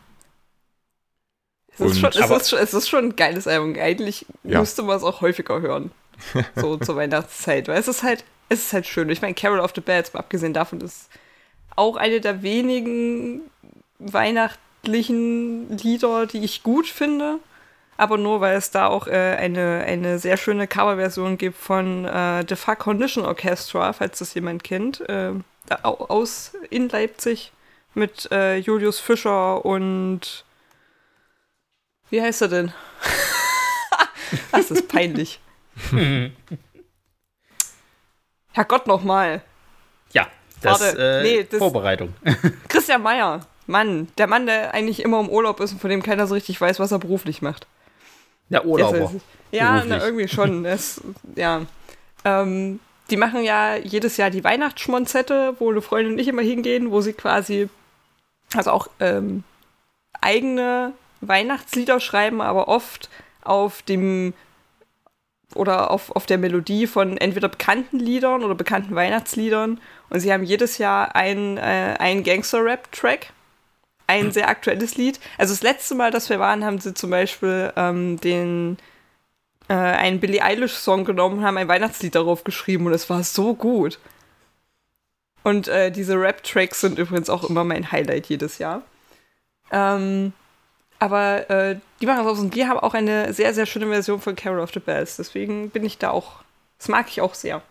[1.72, 3.77] Es ist, schon, es, ist schon, es ist schon ein geiles Album.
[3.77, 4.61] Eigentlich ja.
[4.61, 5.92] müsste man es auch häufiger hören.
[6.57, 7.68] So zur Weihnachtszeit.
[7.68, 9.09] Weil es ist halt, es ist halt schön.
[9.11, 11.09] Ich meine, Carol of the mal abgesehen davon, ist
[11.77, 13.43] auch eine der wenigen
[13.99, 17.39] weihnachtlichen Lieder, die ich gut finde.
[17.97, 22.45] Aber nur, weil es da auch äh, eine, eine sehr schöne Coverversion gibt von äh,
[22.49, 25.01] The Fuck Condition Orchestra, falls das jemand kennt.
[25.09, 25.33] Äh,
[25.83, 27.53] aus in Leipzig
[27.95, 30.45] mit äh, Julius Fischer und
[32.11, 32.73] wie heißt er denn?
[34.53, 35.41] das ist peinlich.
[38.59, 39.42] Herrgott nochmal.
[40.12, 40.27] Ja,
[40.62, 42.12] das, Warte, äh, nee, das Vorbereitung.
[42.68, 43.47] Christian Meyer.
[43.68, 46.61] Mann, der Mann, der eigentlich immer im Urlaub ist und von dem keiner so richtig
[46.61, 47.68] weiß, was er beruflich macht.
[48.49, 49.12] Der Urlauber.
[49.53, 50.64] Ja, na, irgendwie schon.
[50.64, 51.01] Das,
[51.37, 51.66] ja.
[52.25, 56.90] Ähm, die machen ja jedes Jahr die Weihnachtsschmonzette, wo eine Freundin und ich immer hingehen,
[56.90, 57.68] wo sie quasi,
[58.55, 59.44] also auch ähm,
[60.21, 63.09] eigene Weihnachtslieder schreiben, aber oft
[63.42, 64.35] auf dem
[65.55, 69.81] oder auf, auf der Melodie von entweder bekannten Liedern oder bekannten Weihnachtsliedern.
[70.11, 73.33] Und sie haben jedes Jahr einen, äh, einen Gangster-Rap-Track,
[74.07, 75.21] ein sehr aktuelles Lied.
[75.37, 78.79] Also das letzte Mal, dass wir waren, haben sie zum Beispiel ähm, den
[79.69, 83.55] äh, einen Billie Eilish-Song genommen und haben ein Weihnachtslied darauf geschrieben und es war so
[83.55, 83.99] gut.
[85.45, 88.83] Und äh, diese Rap-Tracks sind übrigens auch immer mein Highlight jedes Jahr.
[89.71, 90.33] Ähm,
[90.99, 94.21] aber äh, die machen das aus und die haben auch eine sehr, sehr schöne Version
[94.21, 95.17] von Carol of the Bells.
[95.17, 96.43] Deswegen bin ich da auch,
[96.79, 97.63] das mag ich auch sehr.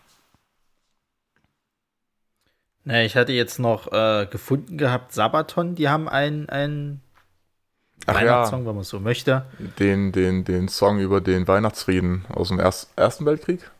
[2.84, 7.02] Na, ich hatte jetzt noch äh, gefunden gehabt, Sabaton, die haben einen, einen
[8.06, 8.68] Weihnachtssong, ja.
[8.68, 9.44] wenn man so möchte.
[9.78, 13.70] Den, den, den Song über den Weihnachtsfrieden aus dem Erst Ersten Weltkrieg?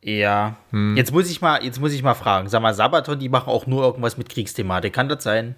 [0.00, 0.56] Ja.
[0.70, 0.96] Hm.
[0.96, 2.48] Jetzt muss ich mal, jetzt muss ich mal fragen.
[2.48, 4.94] Sag mal, Sabaton, die machen auch nur irgendwas mit Kriegsthematik.
[4.94, 5.54] Kann das sein?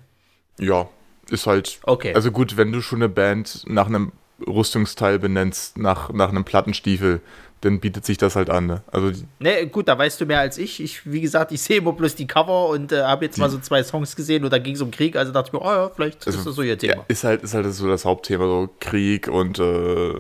[0.59, 0.89] Ja,
[1.31, 1.81] ist halt.
[1.85, 2.15] Okay.
[2.15, 4.13] Also gut, wenn du schon eine Band nach einem
[4.47, 7.21] Rüstungsteil benennst, nach, nach einem Plattenstiefel,
[7.65, 8.67] dann bietet sich das halt an.
[8.67, 8.83] Ne?
[8.93, 10.83] Also ne, gut, da weißt du mehr als ich.
[10.83, 13.59] Ich, wie gesagt, ich sehe immer bloß die Cover und äh, habe jetzt mal so
[13.59, 15.89] zwei Songs gesehen und da ging es um Krieg, also dachte ich mir, oh ja,
[15.89, 16.97] vielleicht also, ist das so ihr Thema.
[16.97, 20.13] Ja, ist halt, ist halt so das Hauptthema, so Krieg und äh,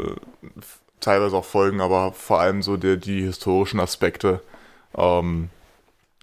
[1.00, 4.40] teilweise auch Folgen, aber vor allem so die, die historischen Aspekte.
[4.96, 5.50] Ähm,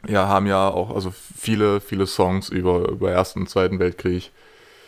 [0.08, 4.32] ja, haben ja auch also viele, viele Songs über, über Ersten und Zweiten Weltkrieg.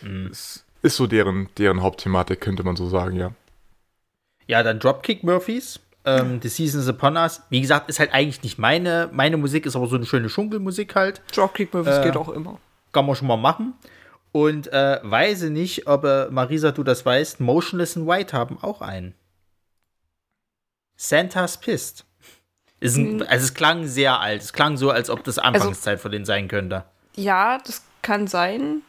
[0.04, 0.28] Mhm.
[0.30, 3.32] Ist, ist so deren, deren Hauptthematik, könnte man so sagen, ja.
[4.46, 5.80] Ja, dann Dropkick Murphys.
[6.06, 7.40] Ähm, The Seasons Upon Us.
[7.48, 9.08] Wie gesagt, ist halt eigentlich nicht meine.
[9.12, 11.22] Meine Musik ist aber so eine schöne Schunkelmusik halt.
[11.34, 12.58] Dropkick Murphys äh, geht auch immer.
[12.92, 13.72] Kann man schon mal machen.
[14.30, 18.82] Und äh, weiß nicht, ob äh, Marisa, du das weißt, Motionless in White haben auch
[18.82, 19.14] einen.
[20.96, 22.04] Santa's Pissed.
[22.80, 23.26] Ist ein, hm.
[23.28, 24.42] Also es klang sehr alt.
[24.42, 26.84] Es klang so, als ob das also Anfangszeit also, von denen sein könnte.
[27.16, 28.82] Ja, das kann sein.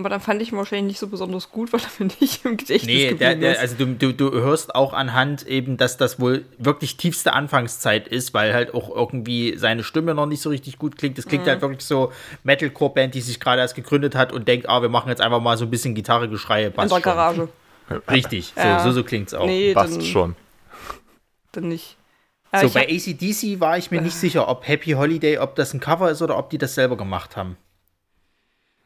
[0.00, 2.56] Aber dann fand ich ihn wahrscheinlich nicht so besonders gut, weil er mir nicht im
[2.56, 6.44] Gedächtnis nee, der, der, also du, du, du hörst auch anhand eben, dass das wohl
[6.58, 10.96] wirklich tiefste Anfangszeit ist, weil halt auch irgendwie seine Stimme noch nicht so richtig gut
[10.96, 11.18] klingt.
[11.18, 11.50] Es klingt mhm.
[11.50, 15.08] halt wirklich so Metalcore-Band, die sich gerade erst gegründet hat und denkt, ah, wir machen
[15.08, 16.72] jetzt einfach mal so ein bisschen Gitarre-Geschreie.
[16.76, 17.48] In der Garage.
[18.10, 18.78] Richtig, ja.
[18.80, 19.46] so, so, so klingt es auch.
[19.46, 20.36] Nee, passt dann, schon.
[21.52, 21.96] Dann nicht.
[22.52, 26.10] so, bei ACDC war ich mir nicht sicher, ob Happy Holiday, ob das ein Cover
[26.10, 27.56] ist oder ob die das selber gemacht haben.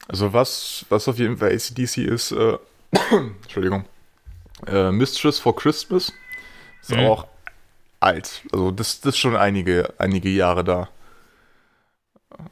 [0.08, 2.58] Also was, was auf jeden Fall ACDC ist, äh,
[3.42, 3.84] Entschuldigung,
[4.66, 6.12] äh, Mistress for Christmas
[6.82, 7.06] ist mhm.
[7.06, 7.26] auch
[8.00, 8.42] alt.
[8.52, 10.88] Also das, das ist schon einige, einige Jahre da.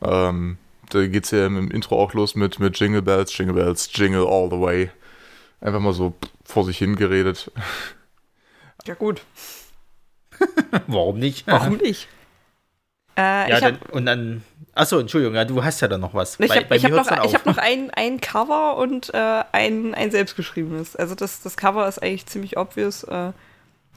[0.01, 0.59] Ähm,
[0.91, 4.27] da geht es ja im Intro auch los mit, mit Jingle Bells, Jingle Bells, Jingle
[4.27, 4.91] all the way.
[5.61, 7.51] Einfach mal so vor sich hingeredet.
[8.87, 9.23] Ja gut.
[10.87, 11.47] Warum nicht?
[11.47, 12.09] Warum nicht?
[13.17, 14.43] Äh, ja, dann, und dann
[14.75, 16.41] Achso, Entschuldigung, ja, du hast ja dann noch was.
[16.41, 20.97] Ich habe hab noch, hab noch ein, ein Cover und äh, ein, ein selbstgeschriebenes.
[20.97, 23.05] Also das, das Cover ist eigentlich ziemlich obvious.
[23.05, 23.33] Äh,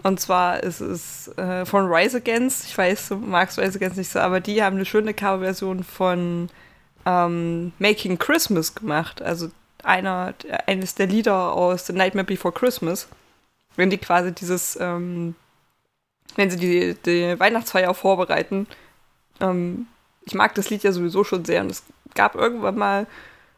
[0.03, 2.65] und zwar ist es äh, von Rise Against.
[2.65, 6.49] Ich weiß, du magst Rise Against nicht so, aber die haben eine schöne Coverversion von
[7.05, 9.21] ähm, Making Christmas gemacht.
[9.21, 9.49] Also
[9.81, 10.33] einer,
[10.67, 13.07] eines der Lieder aus The Nightmare Before Christmas.
[13.77, 15.35] Wenn die quasi dieses, ähm,
[16.35, 18.67] wenn sie die, die Weihnachtsfeier vorbereiten,
[19.39, 19.87] ähm,
[20.25, 23.07] ich mag das Lied ja sowieso schon sehr und es gab irgendwann mal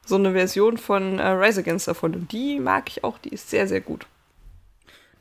[0.06, 2.16] so eine Version von äh, Rise Against davon.
[2.16, 4.06] Und die mag ich auch, die ist sehr, sehr gut.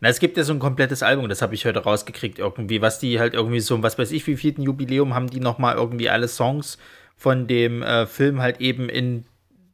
[0.00, 2.98] Na, es gibt ja so ein komplettes Album, das habe ich heute rausgekriegt irgendwie, was
[2.98, 6.28] die halt irgendwie so, was weiß ich, wie vierten Jubiläum haben die nochmal irgendwie alle
[6.28, 6.78] Songs
[7.16, 9.24] von dem äh, Film halt eben in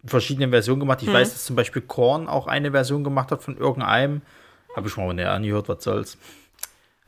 [0.04, 1.02] verschiedenen Versionen gemacht.
[1.02, 1.14] Ich hm.
[1.14, 4.22] weiß, dass zum Beispiel Korn auch eine Version gemacht hat von irgendeinem.
[4.76, 6.18] Habe ich mal näher angehört, was soll's.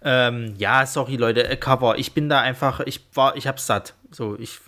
[0.04, 1.98] Ähm, ja, sorry Leute, äh, Cover.
[1.98, 3.94] Ich bin da einfach, ich war, ich hab's satt.
[4.10, 4.60] So, ich,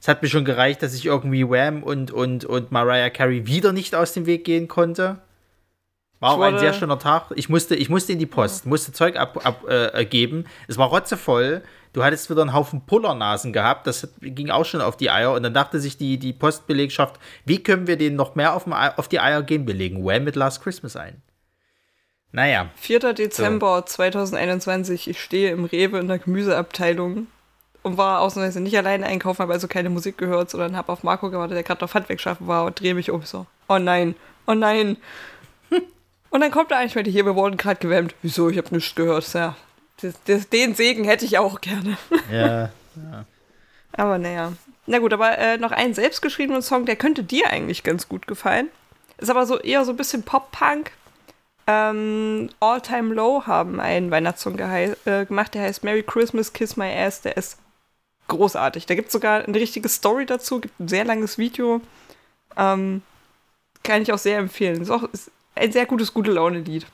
[0.00, 3.72] es hat mir schon gereicht, dass ich irgendwie Wham und, und, und Mariah Carey wieder
[3.72, 5.20] nicht aus dem Weg gehen konnte.
[6.20, 7.32] War auch ein sehr schöner Tag.
[7.36, 9.44] Ich musste, ich musste in die Post, musste Zeug abgeben.
[9.44, 11.62] Ab, äh, es war rotzevoll.
[11.92, 13.86] Du hattest wieder einen Haufen Pullernasen gehabt.
[13.86, 15.32] Das ging auch schon auf die Eier.
[15.32, 19.08] Und dann dachte sich die, die Postbelegschaft, wie können wir den noch mehr auf, auf
[19.08, 19.66] die Eier gehen?
[19.66, 21.22] Wir legen Wham mit Last Christmas ein.
[22.34, 22.68] Naja.
[22.74, 23.12] 4.
[23.14, 23.94] Dezember so.
[23.94, 25.08] 2021.
[25.08, 27.28] Ich stehe im Rewe in der Gemüseabteilung
[27.84, 31.30] und war ausnahmsweise nicht alleine einkaufen, habe also keine Musik gehört, sondern habe auf Marco
[31.30, 33.46] gewartet, der gerade auf Handwerk schaffen war und drehe mich um so.
[33.68, 34.16] Oh nein,
[34.48, 34.96] oh nein.
[36.30, 38.16] und dann kommt er eigentlich wieder hier, wir wurden gerade gewämmt.
[38.22, 38.48] Wieso?
[38.50, 39.32] Ich habe nichts gehört.
[39.32, 39.54] Ja,
[40.02, 41.96] das, das, den Segen hätte ich auch gerne.
[42.32, 42.70] ja, ja.
[43.92, 44.52] Aber naja.
[44.86, 48.70] Na gut, aber äh, noch einen selbstgeschriebenen Song, der könnte dir eigentlich ganz gut gefallen.
[49.18, 50.90] Ist aber so eher so ein bisschen Pop-Punk,
[51.66, 56.90] ähm, All Time Low haben einen Weihnachtssong äh, gemacht, der heißt Merry Christmas, Kiss My
[56.92, 57.22] Ass.
[57.22, 57.58] Der ist
[58.28, 58.86] großartig.
[58.86, 61.80] Da gibt es sogar eine richtige Story dazu, gibt ein sehr langes Video.
[62.56, 63.02] Ähm,
[63.82, 64.82] kann ich auch sehr empfehlen.
[64.82, 66.86] Ist auch ist ein sehr gutes, gute Laune-Lied.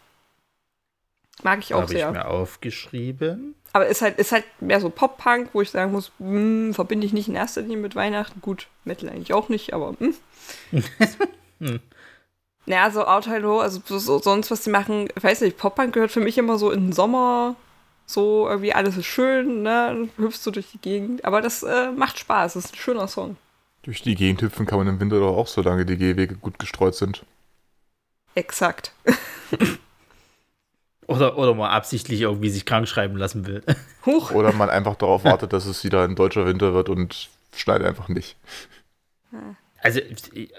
[1.42, 2.06] Mag ich auch Hab sehr.
[2.06, 3.54] Habe ich mir aufgeschrieben.
[3.72, 7.06] Aber ist halt, ist halt mehr so Pop-Punk, wo ich sagen muss, mh, hm, verbinde
[7.06, 8.40] ich nicht in erster Linie mit Weihnachten.
[8.40, 10.12] Gut, Metal eigentlich auch nicht, aber mh.
[12.66, 15.94] Naja, so Out High Low, also so, sonst, was die machen, ich weiß nicht, Pop-Punk
[15.94, 17.56] gehört für mich immer so in den Sommer,
[18.06, 22.18] so irgendwie alles ist schön, ne, hüpfst du durch die Gegend, aber das äh, macht
[22.18, 23.36] Spaß, das ist ein schöner Song.
[23.82, 26.94] Durch die Gegend hüpfen kann man im Winter doch auch, solange die Gehwege gut gestreut
[26.94, 27.24] sind.
[28.34, 28.92] Exakt.
[31.06, 33.62] oder, oder man absichtlich irgendwie sich krank schreiben lassen will.
[34.06, 34.32] Huch.
[34.32, 38.08] Oder man einfach darauf wartet, dass es wieder ein deutscher Winter wird und schneit einfach
[38.08, 38.36] nicht.
[39.32, 40.00] Ja also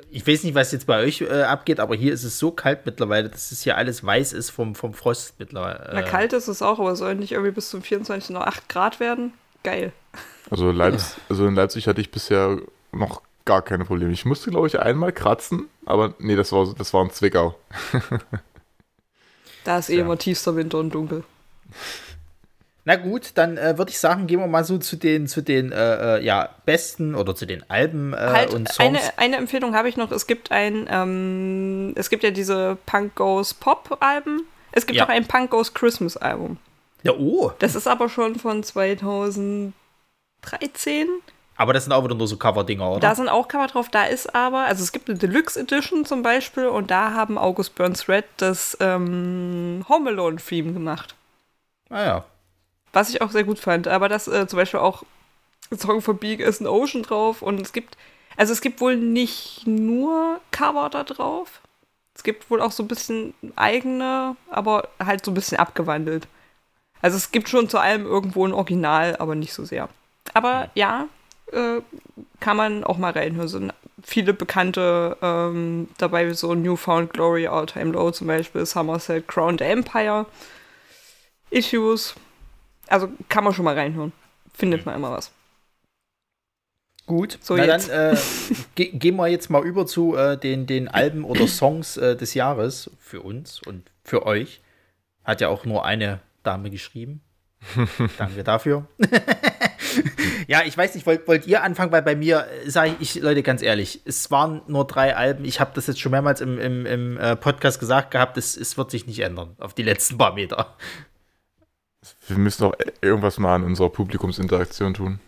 [0.09, 2.85] ich weiß nicht, was jetzt bei euch äh, abgeht, aber hier ist es so kalt
[2.85, 5.89] mittlerweile, dass es hier alles weiß ist vom, vom Frost mittlerweile.
[5.89, 5.91] Äh.
[5.93, 8.31] Na, kalt ist es auch, aber soll nicht irgendwie bis zum 24.
[8.31, 9.33] noch 8 Grad werden?
[9.63, 9.93] Geil.
[10.49, 12.57] Also, Leipz also in Leipzig hatte ich bisher
[12.91, 14.11] noch gar keine Probleme.
[14.11, 17.55] Ich musste, glaube ich, einmal kratzen, aber nee, das war, das war ein Zwickau.
[19.63, 20.01] da ist eh ja.
[20.01, 21.23] immer tiefster Winter und dunkel.
[22.83, 25.71] Na gut, dann äh, würde ich sagen, gehen wir mal so zu den, zu den
[25.71, 28.79] äh, äh ja, besten oder zu den Alben äh, halt, und Songs.
[28.79, 30.11] Eine, eine Empfehlung habe ich noch.
[30.11, 34.47] Es gibt ein, ähm, es gibt ja diese Punk Goes Pop Alben.
[34.71, 35.05] Es gibt ja.
[35.05, 36.57] auch ein Punk Goes Christmas Album.
[37.03, 37.51] Ja, oh.
[37.59, 39.73] Das ist aber schon von 2013.
[41.57, 42.99] Aber das sind auch wieder nur so Cover-Dinger, oder?
[42.99, 43.89] Da sind auch Cover drauf.
[43.89, 47.75] Da ist aber, also es gibt eine Deluxe Edition zum Beispiel und da haben August
[47.75, 51.13] Burns Red das ähm, Home Alone-Theme gemacht.
[51.89, 52.25] Ah ja.
[52.93, 53.87] Was ich auch sehr gut fand.
[53.87, 55.03] Aber das äh, zum Beispiel auch
[55.71, 57.41] ein Song von Big is an Ocean drauf.
[57.41, 57.97] Und es gibt,
[58.37, 61.61] also es gibt wohl nicht nur Cover da drauf.
[62.15, 66.27] Es gibt wohl auch so ein bisschen eigene, aber halt so ein bisschen abgewandelt.
[67.01, 69.89] Also es gibt schon zu allem irgendwo ein Original, aber nicht so sehr.
[70.33, 71.07] Aber ja,
[71.51, 71.81] äh,
[72.39, 73.47] kann man auch mal reinhören.
[73.47, 73.59] So
[74.03, 79.65] viele bekannte ähm, dabei, so Newfound Glory, All Time Low zum Beispiel, Somerset, Crown the
[79.65, 80.25] Empire,
[81.49, 82.15] Issues,
[82.91, 84.11] also kann man schon mal reinhören.
[84.53, 85.31] Findet man immer was.
[87.07, 87.89] Gut, so Na jetzt.
[87.89, 88.19] dann äh,
[88.75, 92.33] ge gehen wir jetzt mal über zu äh, den, den Alben oder Songs äh, des
[92.33, 94.61] Jahres für uns und für euch.
[95.23, 97.21] Hat ja auch nur eine Dame geschrieben.
[98.17, 98.87] Danke dafür.
[100.47, 103.43] ja, ich weiß nicht, wollt, wollt ihr anfangen, weil bei mir, äh, sage ich, Leute,
[103.43, 105.45] ganz ehrlich, es waren nur drei Alben.
[105.45, 108.77] Ich habe das jetzt schon mehrmals im, im, im äh, Podcast gesagt gehabt, es, es
[108.77, 110.75] wird sich nicht ändern auf die letzten paar Meter.
[112.31, 115.19] Wir müssen auch irgendwas mal an unserer Publikumsinteraktion tun.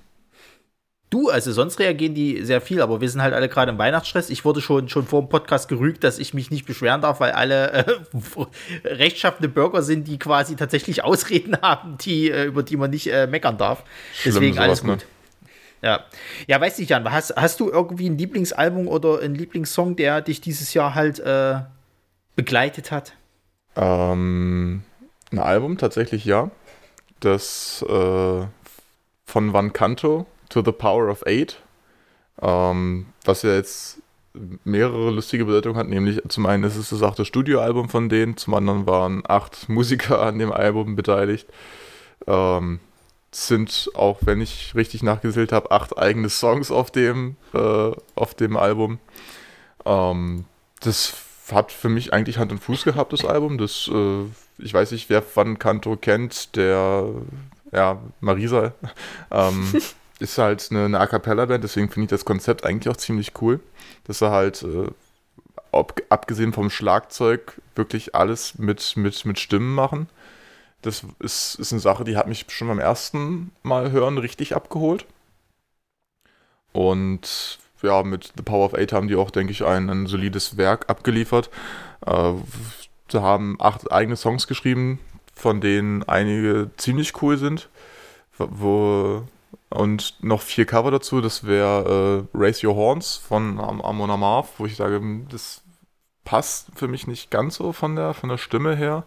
[1.10, 4.32] Du, also sonst reagieren die sehr viel, aber wir sind halt alle gerade im Weihnachtsstress.
[4.32, 7.34] Ich wurde schon, schon vor dem Podcast gerügt, dass ich mich nicht beschweren darf, weil
[7.34, 7.86] alle äh,
[8.84, 13.28] rechtschaffende Bürger sind, die quasi tatsächlich Ausreden haben, die, äh, über die man nicht äh,
[13.28, 13.84] meckern darf.
[14.16, 14.90] Schlimm, Deswegen sowas, alles gut.
[14.90, 15.48] Ne?
[15.84, 16.04] Ja.
[16.48, 20.42] Ja, weiß nicht, Jan, hast, hast du irgendwie ein Lieblingsalbum oder einen Lieblingssong, der dich
[20.42, 21.58] dieses Jahr halt äh,
[22.36, 23.14] begleitet hat?
[23.76, 24.82] Ähm,
[25.32, 26.50] ein Album tatsächlich ja
[27.26, 28.46] das äh,
[29.26, 31.60] von Van Canto, To the Power of Eight,
[32.42, 34.02] ähm, was ja jetzt
[34.64, 38.54] mehrere lustige Bedeutungen hat, nämlich zum einen ist es das achte Studioalbum von denen, zum
[38.56, 41.48] anderen waren acht Musiker an dem Album beteiligt.
[42.28, 42.80] Ähm,
[43.32, 48.58] sind auch, wenn ich richtig nachgezählt habe, acht eigene Songs auf dem, äh, auf dem
[48.58, 49.00] Album.
[49.86, 50.46] Ähm,
[50.82, 51.14] das
[51.52, 53.58] hat für mich eigentlich Hand und Fuß gehabt, das Album.
[53.58, 54.24] Das, äh,
[54.58, 57.10] ich weiß nicht, wer Van Canto kennt, der,
[57.72, 58.74] ja, Marisa,
[59.32, 59.74] ähm,
[60.20, 63.60] ist halt eine, eine A Cappella-Band, deswegen finde ich das Konzept eigentlich auch ziemlich cool,
[64.06, 64.88] dass er halt, äh,
[65.72, 70.08] ob, abgesehen vom Schlagzeug, wirklich alles mit, mit, mit Stimmen machen.
[70.82, 75.06] Das ist, ist eine Sache, die hat mich schon beim ersten Mal hören richtig abgeholt.
[76.74, 80.58] Und ja, mit The Power of Eight haben die auch, denke ich, ein, ein solides
[80.58, 81.50] Werk abgeliefert.
[82.06, 82.34] Äh,
[83.12, 85.00] sie haben acht eigene Songs geschrieben,
[85.36, 87.70] von denen einige ziemlich cool sind.
[88.38, 89.24] Wo,
[89.70, 91.22] und noch vier Cover dazu.
[91.22, 95.62] Das wäre äh, Raise Your Horns von Am Amon Amarth, wo ich sage, das
[96.24, 99.04] passt für mich nicht ganz so von der, von der Stimme her.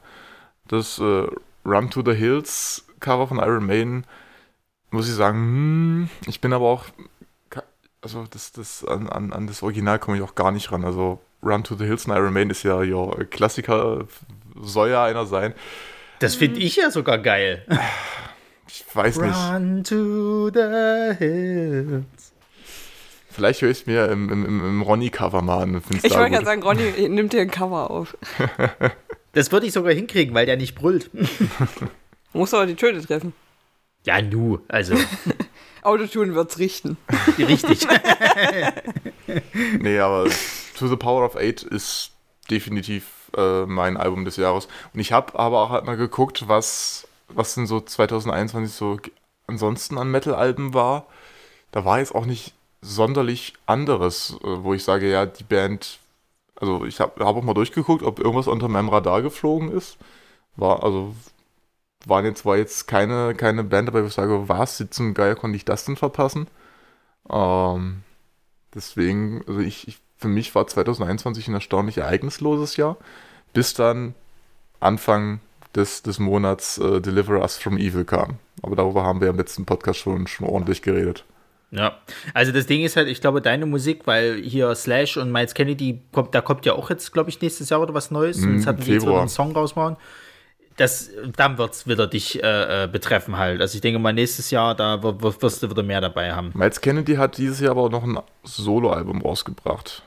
[0.69, 1.27] Das äh,
[1.65, 4.07] Run to the Hills Cover von Iron Maiden,
[4.91, 6.85] muss ich sagen, hm, ich bin aber auch,
[8.07, 10.85] also das, das, an, an, an das Original komme ich auch gar nicht ran.
[10.85, 14.07] Also Run to the Hills von Iron Maiden ist ja, ja Klassiker,
[14.63, 15.55] soll ja einer sein.
[16.21, 17.65] Das finde ich ja sogar geil.
[18.69, 19.35] Ich weiß nicht.
[19.35, 22.33] Run to the hills.
[23.29, 25.83] Vielleicht höre ich es mir im, im, im Ronny-Cover mal an.
[25.91, 28.17] Ich wollte gerade sagen, Ronny nimmt dir ein Cover auf.
[29.33, 31.11] Das würde ich sogar hinkriegen, weil der nicht brüllt.
[32.33, 33.33] Muss aber die Töne treffen.
[34.07, 34.95] Ja, nu, also.
[35.83, 36.97] Autotune wird's richten.
[37.39, 37.87] Richtig.
[39.81, 40.29] nee, aber
[40.79, 42.13] To the Power of Eight ist
[42.49, 44.69] definitiv äh, mein Album des Jahres.
[44.95, 48.99] Und ich habe aber auch halt mal geguckt, was, was denn so 2021 so
[49.49, 51.07] ansonsten an Metal-Alben war.
[51.73, 55.99] Da war jetzt auch nicht sonderlich anderes, äh, wo ich sage, ja, die Band,
[56.55, 59.99] also ich habe hab auch mal durchgeguckt, ob irgendwas unter meinem Radar geflogen ist.
[60.55, 61.13] War, also
[62.07, 65.57] waren jetzt, war jetzt keine, keine Band dabei, wo ich sage, was, zum Geier konnte
[65.57, 66.47] ich das denn verpassen?
[67.29, 68.03] Ähm,
[68.75, 72.97] deswegen, also ich, ich, für mich war 2021 ein erstaunlich ereignisloses Jahr,
[73.53, 74.15] bis dann
[74.81, 75.41] Anfang
[75.75, 78.39] des, des Monats äh, Deliver Us from Evil kam.
[78.63, 81.25] Aber darüber haben wir im letzten Podcast schon, schon ordentlich geredet.
[81.73, 81.99] Ja,
[82.33, 86.01] also das Ding ist halt, ich glaube, deine Musik, weil hier Slash und Miles Kennedy,
[86.13, 88.39] kommt, da kommt ja auch jetzt, glaube ich, nächstes Jahr oder was Neues.
[88.39, 89.97] Mm, jetzt hatten die jetzt wieder einen Song rausmachen.
[90.77, 93.61] Das, dann wird es wieder dich äh, äh, betreffen halt.
[93.61, 96.53] Also ich denke mal, nächstes Jahr, da wirst du wieder mehr dabei haben.
[96.55, 100.03] Miles Kennedy hat dieses Jahr aber auch noch ein Soloalbum rausgebracht.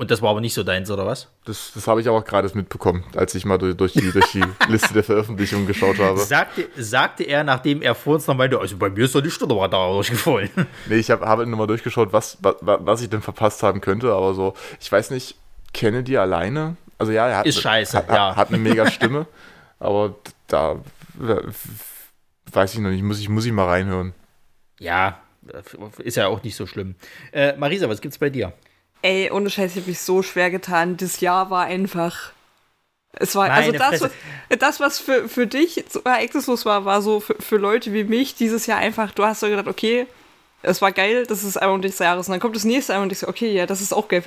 [0.00, 1.26] Und das war aber nicht so deins, oder was?
[1.44, 4.44] Das, das habe ich aber auch gerade mitbekommen, als ich mal durch, die, durch die
[4.68, 6.20] Liste der Veröffentlichungen geschaut habe.
[6.20, 9.30] Sagte, sagte er, nachdem er vor uns noch meinte, also bei mir ist doch die
[9.30, 10.50] Stunde da durchgefallen.
[10.86, 14.12] Nee, ich hab, habe nur mal durchgeschaut, was, was, was ich denn verpasst haben könnte,
[14.12, 15.34] aber so, ich weiß nicht,
[15.74, 18.36] Kennedy alleine, also ja, er hat, ist scheiße, hat, ja.
[18.36, 19.26] hat eine mega Stimme,
[19.78, 20.80] aber da
[22.52, 24.14] weiß ich noch nicht, muss ich, muss ich mal reinhören.
[24.78, 25.20] Ja,
[25.98, 26.94] ist ja auch nicht so schlimm.
[27.32, 28.52] Äh, Marisa, was gibt's bei dir?
[29.02, 30.96] Ey, ohne Scheiß, ich habe mich so schwer getan.
[30.96, 32.32] Das Jahr war einfach.
[33.12, 34.12] Es war, also Meine also das,
[34.50, 38.04] was, das, was für, für dich so ereignislos war, war so für, für Leute wie
[38.04, 40.06] mich dieses Jahr einfach, du hast so gedacht, okay,
[40.62, 42.28] es war geil, das ist Album des Jahres.
[42.28, 44.22] Und dann kommt das nächste Album und ich so, okay, ja, das ist auch geil.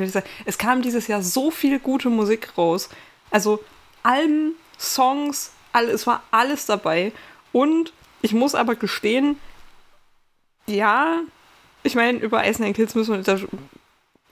[0.46, 2.90] Es kam dieses Jahr so viel gute Musik raus.
[3.30, 3.64] Also
[4.04, 7.12] Alben, Songs, all, es war alles dabei.
[7.52, 9.38] Und ich muss aber gestehen,
[10.68, 11.22] ja,
[11.84, 13.40] ich meine, über Ice Nine Kills müssen wir da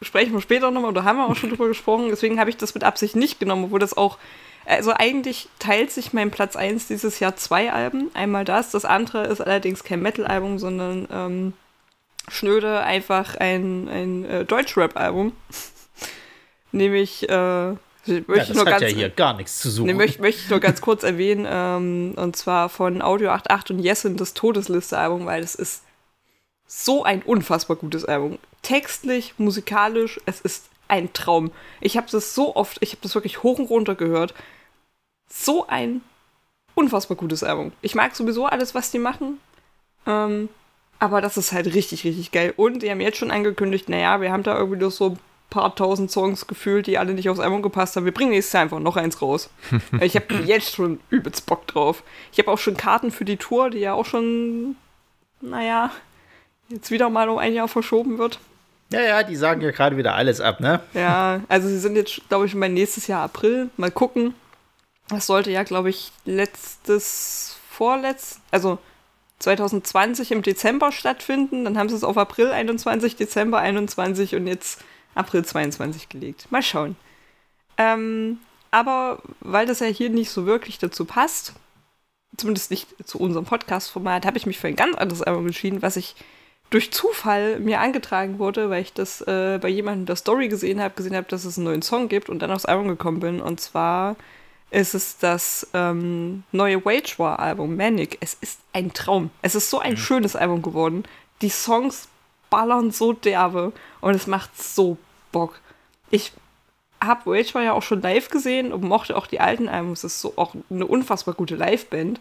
[0.01, 2.07] sprechen wir später nochmal, oder haben wir auch schon drüber gesprochen.
[2.09, 4.17] Deswegen habe ich das mit Absicht nicht genommen, obwohl das auch.
[4.65, 8.11] Also eigentlich teilt sich mein Platz 1 dieses Jahr zwei Alben.
[8.13, 11.53] Einmal das, das andere ist allerdings kein Metal-Album, sondern ähm,
[12.29, 15.33] schnöde einfach ein, ein äh, Deutsch-Rap-Album.
[16.71, 19.87] Nämlich, äh, möchte ja, das nur hat ganz, ja hier gar nichts zu suchen.
[19.87, 23.83] Ne, möchte, möchte ich nur ganz kurz erwähnen, ähm, und zwar von Audio 88 und
[23.83, 25.83] Jessen das Todesliste-Album, weil es ist
[26.67, 28.37] so ein unfassbar gutes Album.
[28.61, 31.51] Textlich, musikalisch, es ist ein Traum.
[31.81, 34.33] Ich habe das so oft, ich habe das wirklich hoch und runter gehört.
[35.27, 36.01] So ein
[36.75, 37.71] unfassbar gutes Album.
[37.81, 39.39] Ich mag sowieso alles, was die machen.
[40.05, 40.49] Ähm,
[40.99, 42.53] aber das ist halt richtig, richtig geil.
[42.55, 45.73] Und die haben jetzt schon angekündigt, naja, wir haben da irgendwie nur so ein paar
[45.75, 48.05] tausend Songs gefühlt, die alle nicht aufs Album gepasst haben.
[48.05, 49.49] Wir bringen nächstes Jahr einfach noch eins raus.
[50.01, 52.03] ich habe jetzt schon übelst Bock drauf.
[52.31, 54.75] Ich habe auch schon Karten für die Tour, die ja auch schon,
[55.41, 55.91] naja,
[56.67, 58.39] jetzt wieder mal um ein Jahr verschoben wird.
[58.91, 60.81] Ja, ja, die sagen ja gerade wieder alles ab, ne?
[60.93, 63.69] Ja, also sie sind jetzt, glaube ich, mein nächstes Jahr April.
[63.77, 64.33] Mal gucken.
[65.09, 68.79] Das sollte ja, glaube ich, letztes, vorletzt, also
[69.39, 71.65] 2020 im Dezember stattfinden.
[71.65, 74.83] Dann haben sie es auf April 21, Dezember 21 und jetzt
[75.15, 76.51] April 22 gelegt.
[76.51, 76.95] Mal schauen.
[77.77, 78.39] Ähm,
[78.71, 81.53] aber weil das ja hier nicht so wirklich dazu passt,
[82.37, 85.95] zumindest nicht zu unserem Podcast-Format, habe ich mich für ein ganz anderes Album entschieden, was
[85.97, 86.15] ich
[86.69, 90.93] durch Zufall mir angetragen wurde, weil ich das äh, bei jemandem der Story gesehen habe,
[90.93, 93.41] gesehen habe, dass es einen neuen Song gibt und dann aufs Album gekommen bin.
[93.41, 94.15] Und zwar
[94.71, 98.17] ist es das ähm, neue Wage War Album, Manic.
[98.21, 99.31] Es ist ein Traum.
[99.41, 99.97] Es ist so ein mhm.
[99.97, 101.03] schönes Album geworden.
[101.41, 102.07] Die Songs
[102.49, 104.97] ballern so derbe und es macht so
[105.31, 105.59] Bock.
[106.11, 106.33] Ich
[107.01, 109.91] habe Wage War ja auch schon live gesehen und mochte auch die alten Alben.
[109.93, 112.19] Es ist so auch eine unfassbar gute Liveband.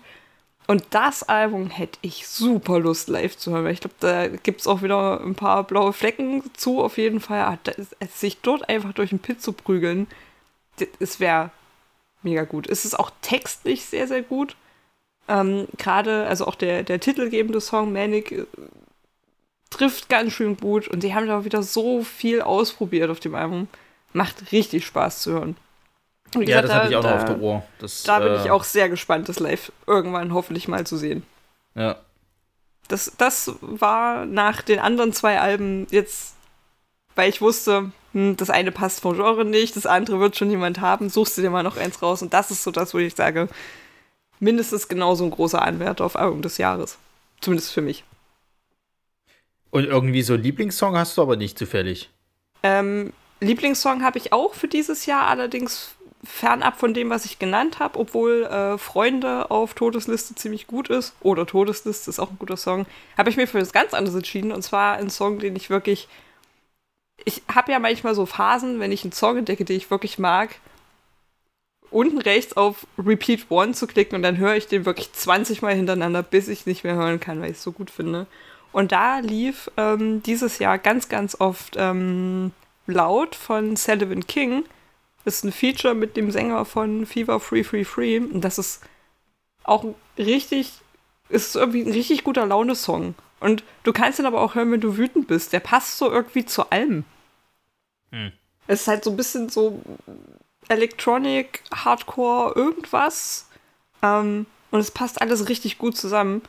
[0.66, 4.60] Und das Album hätte ich super Lust live zu hören, weil ich glaube, da gibt
[4.60, 7.40] es auch wieder ein paar blaue Flecken zu, auf jeden Fall.
[7.40, 7.58] Ah,
[8.14, 10.06] sich dort einfach durch den Pit zu prügeln,
[11.00, 11.50] es wäre
[12.28, 12.68] mega gut.
[12.68, 14.56] Es ist auch textlich sehr, sehr gut.
[15.28, 18.46] Ähm, Gerade, also auch der, der titelgebende Song Manic äh,
[19.70, 23.68] trifft ganz schön gut und sie haben da wieder so viel ausprobiert auf dem Album.
[24.12, 25.56] Macht richtig Spaß zu hören.
[26.34, 27.62] Wie ja, das habe ich auch da, noch auf der Ohr.
[27.78, 31.22] Das, da bin äh, ich auch sehr gespannt, das live irgendwann hoffentlich mal zu sehen.
[31.74, 31.96] Ja.
[32.88, 36.34] Das, das war nach den anderen zwei Alben jetzt,
[37.14, 41.10] weil ich wusste, das eine passt vom Genre nicht, das andere wird schon jemand haben,
[41.10, 42.22] suchst du dir mal noch eins raus.
[42.22, 43.48] Und das ist so das, wo ich sage,
[44.40, 46.98] mindestens genauso ein großer Anwärter auf Album des Jahres.
[47.40, 48.04] Zumindest für mich.
[49.70, 52.10] Und irgendwie so Lieblingssong hast du aber nicht zufällig.
[52.62, 55.94] Ähm, Lieblingssong habe ich auch für dieses Jahr, allerdings
[56.24, 61.14] fernab von dem, was ich genannt habe, obwohl äh, Freunde auf Todesliste ziemlich gut ist,
[61.20, 62.86] oder Todesliste ist auch ein guter Song,
[63.16, 64.50] habe ich mir für was ganz anderes entschieden.
[64.50, 66.08] Und zwar ein Song, den ich wirklich.
[67.24, 70.56] Ich habe ja manchmal so Phasen, wenn ich einen Song entdecke, den ich wirklich mag,
[71.90, 75.74] unten rechts auf Repeat One zu klicken und dann höre ich den wirklich 20 Mal
[75.74, 78.26] hintereinander, bis ich nicht mehr hören kann, weil ich es so gut finde.
[78.72, 82.52] Und da lief ähm, dieses Jahr ganz, ganz oft ähm,
[82.86, 84.64] laut von Sullivan King
[85.24, 88.18] ist ein Feature mit dem Sänger von Fever Free Free Free.
[88.18, 88.82] Und das ist
[89.62, 89.84] auch
[90.16, 90.72] richtig,
[91.28, 93.14] ist irgendwie ein richtig guter Laune-Song.
[93.40, 95.52] Und du kannst ihn aber auch hören, wenn du wütend bist.
[95.52, 97.04] Der passt so irgendwie zu allem.
[98.10, 98.32] Hm.
[98.66, 99.80] Es ist halt so ein bisschen so
[100.68, 103.48] Electronic, Hardcore, irgendwas.
[104.02, 106.42] Ähm, und es passt alles richtig gut zusammen.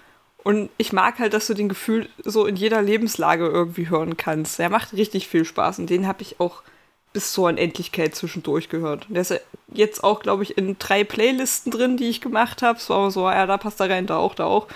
[0.44, 4.60] Und ich mag halt, dass du den Gefühl so in jeder Lebenslage irgendwie hören kannst.
[4.60, 6.64] Er macht richtig viel Spaß und den habe ich auch
[7.12, 9.08] bis zur Unendlichkeit zwischendurch gehört.
[9.10, 9.40] Der ist
[9.74, 12.78] jetzt auch, glaube ich, in drei Playlisten drin, die ich gemacht habe.
[12.78, 14.68] Es war so, ja, da passt da rein, da auch, da auch.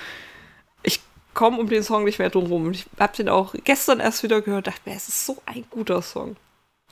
[1.34, 2.72] Komme um den Song nicht mehr drum rum.
[2.72, 6.02] Ich habe den auch gestern erst wieder gehört, dachte mir, es ist so ein guter
[6.02, 6.36] Song.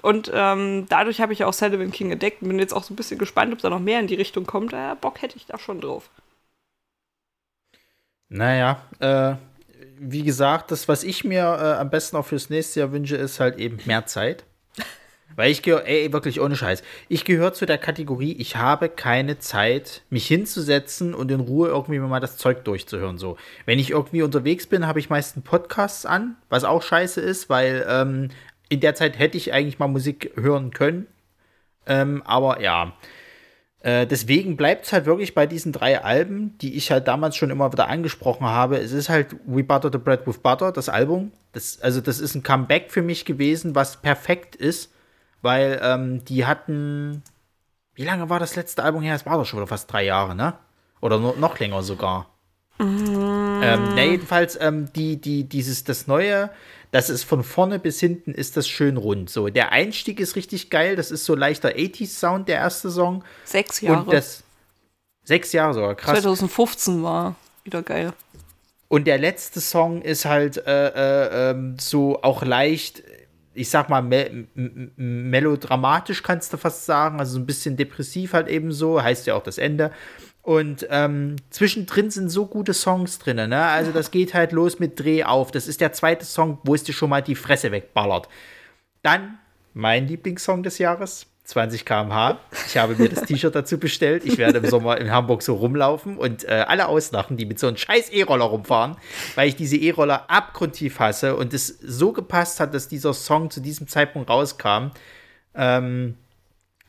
[0.02, 2.96] Und ähm, dadurch habe ich auch Sullivan King entdeckt und bin jetzt auch so ein
[2.96, 4.74] bisschen gespannt, ob da noch mehr in die Richtung kommt.
[4.74, 6.10] Äh, Bock hätte ich da schon drauf.
[8.30, 9.36] Naja, äh,
[10.00, 13.40] wie gesagt, das, was ich mir äh, am besten auch fürs nächste Jahr wünsche, ist
[13.40, 14.46] halt eben mehr Zeit.
[15.36, 16.84] Weil ich gehöre, ey, wirklich ohne Scheiß.
[17.08, 22.00] Ich gehöre zu der Kategorie, ich habe keine Zeit, mich hinzusetzen und in Ruhe irgendwie
[22.00, 23.18] mal das Zeug durchzuhören.
[23.18, 23.38] So.
[23.66, 27.86] Wenn ich irgendwie unterwegs bin, habe ich meistens Podcasts an, was auch scheiße ist, weil
[27.88, 28.30] ähm,
[28.70, 31.08] in der Zeit hätte ich eigentlich mal Musik hören können.
[31.86, 32.94] Ähm, aber ja.
[33.80, 37.50] Äh, deswegen bleibt es halt wirklich bei diesen drei Alben, die ich halt damals schon
[37.50, 38.78] immer wieder angesprochen habe.
[38.78, 41.32] Es ist halt We Butter the Bread with Butter, das Album.
[41.54, 44.92] Das, also, das ist ein Comeback für mich gewesen, was perfekt ist
[45.42, 47.24] weil ähm, die hatten.
[47.94, 49.16] Wie lange war das letzte Album her?
[49.16, 50.54] Es war doch schon wieder fast drei Jahre, ne?
[51.02, 52.30] Oder no, noch länger sogar.
[52.78, 53.62] Mm.
[53.64, 56.50] Ähm, na, jedenfalls, ähm, die, die, dieses, das Neue,
[56.92, 59.30] das ist von vorne bis hinten ist das schön rund.
[59.30, 63.24] So, der Einstieg ist richtig geil, das ist so leichter 80s-Sound, der erste Song.
[63.44, 64.04] Sechs Jahre.
[64.04, 64.44] Und das,
[65.24, 66.22] sechs Jahre sogar, krass.
[66.22, 68.14] 2015 war wieder geil.
[68.88, 73.04] Und der letzte Song ist halt äh, äh, ähm, so auch leicht
[73.54, 74.48] ich sag mal, me
[74.96, 79.36] melodramatisch kannst du fast sagen, also so ein bisschen depressiv halt eben so, heißt ja
[79.36, 79.92] auch das Ende.
[80.42, 83.66] Und ähm, zwischendrin sind so gute Songs drin, ne?
[83.66, 85.52] Also das geht halt los mit Dreh auf.
[85.52, 88.28] Das ist der zweite Song, wo es dir schon mal die Fresse wegballert.
[89.04, 89.38] Dann
[89.74, 92.40] mein Lieblingssong des Jahres, 20 km/h.
[92.68, 94.24] Ich habe mir das T-Shirt dazu bestellt.
[94.26, 97.68] Ich werde im Sommer in Hamburg so rumlaufen und äh, alle auslachen, die mit so
[97.68, 98.96] einem scheiß E-Roller rumfahren,
[99.36, 103.60] weil ich diese E-Roller abgrundtief hasse und es so gepasst hat, dass dieser Song zu
[103.60, 104.92] diesem Zeitpunkt rauskam.
[105.56, 106.16] Ähm,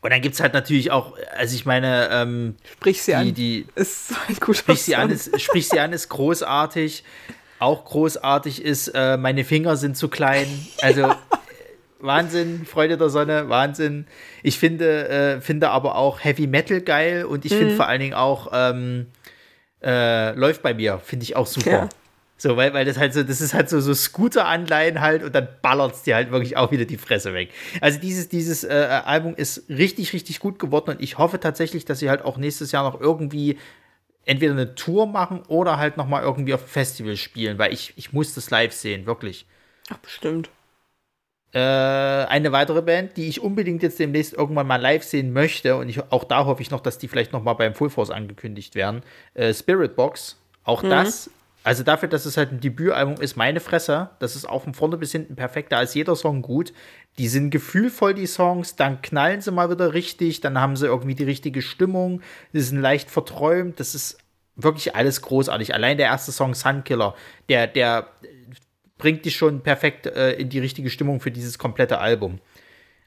[0.03, 3.35] und dann gibt es halt natürlich auch, also ich meine, ähm, sprich sie die, an.
[3.35, 7.05] Die, ist so ein guter sprich sie, an ist, sprich sie an ist großartig.
[7.61, 10.49] Auch großartig ist, äh, meine Finger sind zu klein.
[10.81, 11.21] Also ja.
[12.03, 14.07] Wahnsinn, Freude der Sonne, Wahnsinn.
[14.43, 17.59] Ich finde, äh, finde aber auch Heavy Metal geil und ich mhm.
[17.59, 19.07] finde vor allen Dingen auch ähm,
[19.83, 21.71] äh, läuft bei mir, finde ich auch super.
[21.71, 21.89] Ja.
[22.43, 25.47] So, weil, weil das halt so, das ist halt so, so Scooter-Anleihen halt und dann
[25.63, 27.51] ballert es dir halt wirklich auch wieder die Fresse weg.
[27.81, 32.01] Also dieses, dieses äh, Album ist richtig, richtig gut geworden und ich hoffe tatsächlich, dass
[32.01, 33.59] sie halt auch nächstes Jahr noch irgendwie
[34.25, 38.35] entweder eine Tour machen oder halt nochmal irgendwie auf Festival spielen, weil ich, ich muss
[38.35, 39.47] das live sehen, wirklich.
[39.91, 40.51] Ach, bestimmt.
[41.55, 45.89] Äh, eine weitere Band, die ich unbedingt jetzt demnächst irgendwann mal live sehen möchte, und
[45.89, 49.03] ich, auch da hoffe ich noch, dass die vielleicht nochmal beim Full Force angekündigt werden.
[49.35, 50.39] Äh, Spirit Box.
[50.65, 50.91] Auch mhm.
[50.91, 51.31] das,
[51.65, 54.97] also dafür, dass es halt ein Debütalbum ist, meine Fresse, das ist auch von vorne
[54.97, 56.73] bis hinten perfekt, da ist jeder Song gut.
[57.19, 61.15] Die sind gefühlvoll, die Songs, dann knallen sie mal wieder richtig, dann haben sie irgendwie
[61.15, 62.23] die richtige Stimmung,
[62.55, 64.19] die sind leicht verträumt, das ist
[64.57, 65.75] wirklich alles großartig.
[65.75, 67.15] Allein der erste Song Sunkiller,
[67.49, 68.09] der, der
[69.03, 72.39] bringt dich schon perfekt äh, in die richtige Stimmung für dieses komplette Album.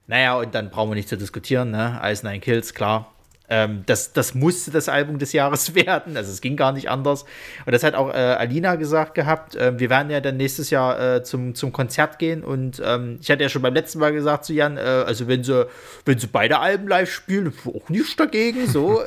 [0.08, 2.02] Naja, und dann brauchen wir nicht zu diskutieren, ne?
[2.04, 3.14] Ice Nine Kills, klar.
[3.48, 7.24] Ähm, das, das musste das Album des Jahres werden, also es ging gar nicht anders.
[7.66, 9.56] Und das hat auch äh, Alina gesagt gehabt.
[9.56, 13.32] Äh, wir werden ja dann nächstes Jahr äh, zum, zum Konzert gehen und ähm, ich
[13.32, 15.66] hatte ja schon beim letzten Mal gesagt zu Jan, äh, also wenn sie,
[16.04, 19.02] wenn sie beide Alben live spielen, auch nicht dagegen, so.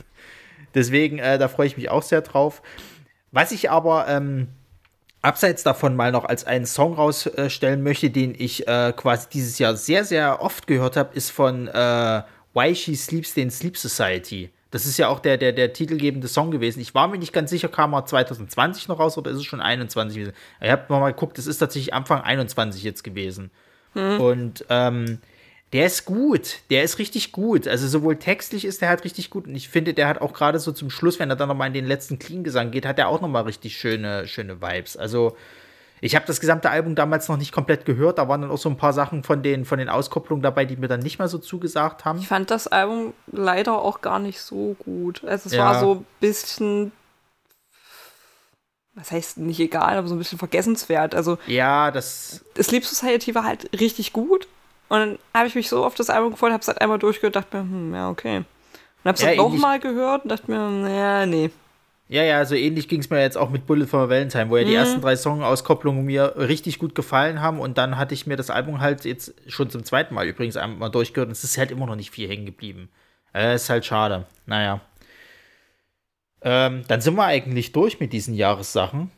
[0.76, 2.62] Deswegen, äh, da freue ich mich auch sehr drauf.
[3.32, 4.46] Was ich aber ähm,
[5.22, 9.76] abseits davon mal noch als einen Song rausstellen möchte, den ich äh, quasi dieses Jahr
[9.76, 12.22] sehr, sehr oft gehört habe, ist von äh,
[12.54, 14.50] Why She Sleeps den Sleep Society.
[14.72, 16.80] Das ist ja auch der, der, der titelgebende Song gewesen.
[16.80, 19.60] Ich war mir nicht ganz sicher, kam er 2020 noch raus oder ist es schon
[19.60, 20.32] 21?
[20.60, 23.50] Ich habe mal geguckt, es ist tatsächlich Anfang 21 jetzt gewesen.
[23.92, 24.20] Hm.
[24.20, 25.18] Und ähm,
[25.72, 27.66] der ist gut, der ist richtig gut.
[27.66, 30.58] Also sowohl textlich ist der halt richtig gut und ich finde, der hat auch gerade
[30.58, 33.20] so zum Schluss, wenn er dann nochmal in den letzten Clean-Gesang geht, hat er auch
[33.20, 34.96] nochmal richtig schöne, schöne Vibes.
[34.96, 35.36] Also
[36.02, 38.68] ich habe das gesamte Album damals noch nicht komplett gehört, da waren dann auch so
[38.68, 41.38] ein paar Sachen von den, von den Auskopplungen dabei, die mir dann nicht mehr so
[41.38, 42.18] zugesagt haben.
[42.18, 45.24] Ich fand das Album leider auch gar nicht so gut.
[45.24, 45.64] Also es ja.
[45.64, 46.92] war so ein bisschen
[48.94, 51.14] was heißt nicht egal, aber so ein bisschen vergessenswert.
[51.14, 54.48] Also ja, das Sleep Society war halt richtig gut,
[54.92, 57.34] und dann habe ich mich so auf das Album gefreut, habe es halt einmal durchgehört,
[57.34, 58.36] dachte mir, hm, ja, okay.
[58.36, 61.48] Und habe es ja, dann nochmal gehört und dachte mir, naja, nee.
[62.08, 64.64] Ja, ja, so ähnlich ging es mir jetzt auch mit Bullet for Valentine, wo ja
[64.64, 64.76] die mhm.
[64.76, 68.82] ersten drei Songauskopplungen mir richtig gut gefallen haben und dann hatte ich mir das Album
[68.82, 71.96] halt jetzt schon zum zweiten Mal übrigens einmal durchgehört und es ist halt immer noch
[71.96, 72.90] nicht viel hängen geblieben.
[73.34, 74.26] Äh, ist halt schade.
[74.44, 74.82] Naja.
[76.42, 79.10] Ähm, dann sind wir eigentlich durch mit diesen Jahressachen.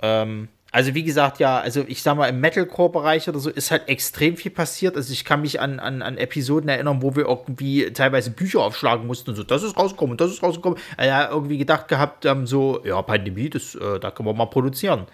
[0.00, 3.88] Ähm, also wie gesagt, ja, also ich sag mal, im Metalcore-Bereich oder so ist halt
[3.88, 4.96] extrem viel passiert.
[4.96, 9.06] Also ich kann mich an, an, an Episoden erinnern, wo wir irgendwie teilweise Bücher aufschlagen
[9.06, 10.78] mussten und so, das ist rausgekommen, das ist rausgekommen.
[10.98, 15.06] Ja, irgendwie gedacht gehabt, ähm, so, ja, Pandemie, das, äh, da können wir mal produzieren.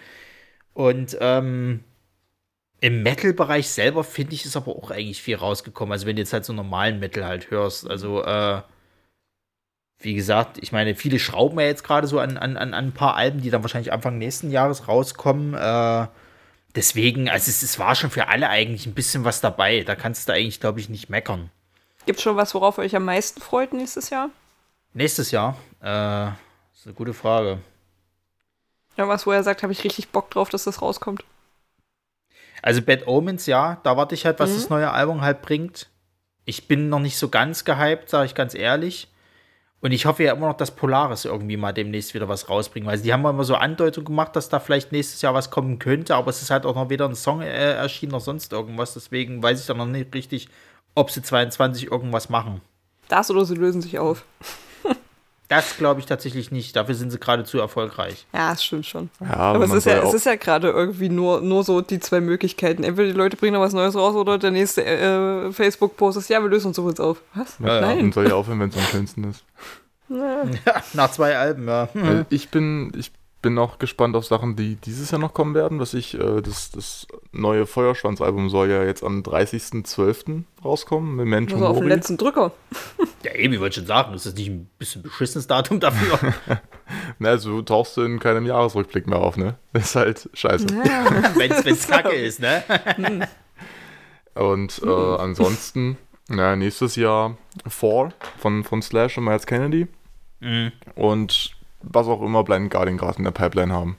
[0.75, 1.85] Und ähm,
[2.81, 5.93] im Metal-Bereich selber finde ich, ist aber auch eigentlich viel rausgekommen.
[5.93, 8.61] Also wenn du jetzt halt so normalen Metal halt hörst, also äh,
[9.99, 13.17] wie gesagt, ich meine, viele schrauben ja jetzt gerade so an, an, an ein paar
[13.17, 15.55] Alben, die dann wahrscheinlich Anfang nächsten Jahres rauskommen.
[15.55, 16.07] Äh,
[16.75, 19.85] deswegen, also es, es war schon für alle eigentlich ein bisschen was dabei.
[19.85, 21.51] Da kannst du eigentlich, glaube ich, nicht meckern.
[22.05, 24.31] Gibt es schon was, worauf ihr euch am meisten freut nächstes Jahr?
[24.93, 25.57] Nächstes Jahr?
[25.81, 26.29] Äh,
[26.75, 27.59] ist eine gute Frage.
[28.97, 31.25] Ja, was, wo er sagt, habe ich richtig Bock drauf, dass das rauskommt.
[32.63, 34.55] Also Bad Omens, ja, da warte ich halt, was mhm.
[34.55, 35.89] das neue Album halt bringt.
[36.45, 39.09] Ich bin noch nicht so ganz gehypt, sage ich ganz ehrlich.
[39.87, 42.89] Und ich hoffe ja immer noch, dass Polaris irgendwie mal demnächst wieder was rausbringen.
[42.89, 46.17] Weil die haben immer so Andeutungen gemacht, dass da vielleicht nächstes Jahr was kommen könnte,
[46.17, 48.95] aber es ist halt auch noch weder ein Song äh, erschienen noch sonst irgendwas.
[48.95, 50.49] Deswegen weiß ich da noch nicht richtig,
[50.97, 52.63] ob sie 22 irgendwas machen.
[53.07, 54.25] Das oder sie lösen sich auf.
[55.49, 56.75] Das glaube ich tatsächlich nicht.
[56.75, 58.27] Dafür sind sie gerade zu erfolgreich.
[58.33, 59.11] Ja, das stimmt schon.
[59.21, 62.21] Ja, aber, es ist ja, es ist ja gerade irgendwie nur, nur so die zwei
[62.21, 62.83] Möglichkeiten.
[62.83, 66.43] Entweder die Leute bringen noch was Neues raus oder der nächste äh, Facebook-Post ist, ja,
[66.43, 67.23] wir lösen uns so jetzt auf.
[67.35, 67.59] Was?
[67.61, 68.07] Ja, Nein.
[68.07, 69.45] Ja, soll ja aufhören, wenn es am schönsten ist.
[70.09, 70.45] Ja,
[70.93, 71.89] nach zwei Alben, ja.
[72.31, 73.11] Ich bin, ich
[73.47, 75.79] bin auch gespannt auf Sachen, die dieses Jahr noch kommen werden.
[75.79, 80.43] Was ich, äh, das, das neue Feuerschwanz-Album soll ja jetzt am 30.12.
[80.65, 81.15] rauskommen.
[81.15, 82.51] Memento also auf den letzten Drücker.
[83.23, 86.35] ja, eben, ich wollte schon sagen, ist das nicht ein bisschen beschissenes Datum dafür?
[87.21, 89.55] Na, also tauchst du in keinem Jahresrückblick mehr auf, ne?
[89.73, 90.67] Das ist halt scheiße.
[90.85, 91.05] Ja.
[91.37, 92.65] Wenn es kacke ist, ne?
[94.35, 99.87] und äh, ansonsten, na, nächstes Jahr Fall von, von Slash und Miles Kennedy.
[100.41, 100.73] Mhm.
[100.97, 103.99] Und was auch immer Blind Guardian gerade in der Pipeline haben.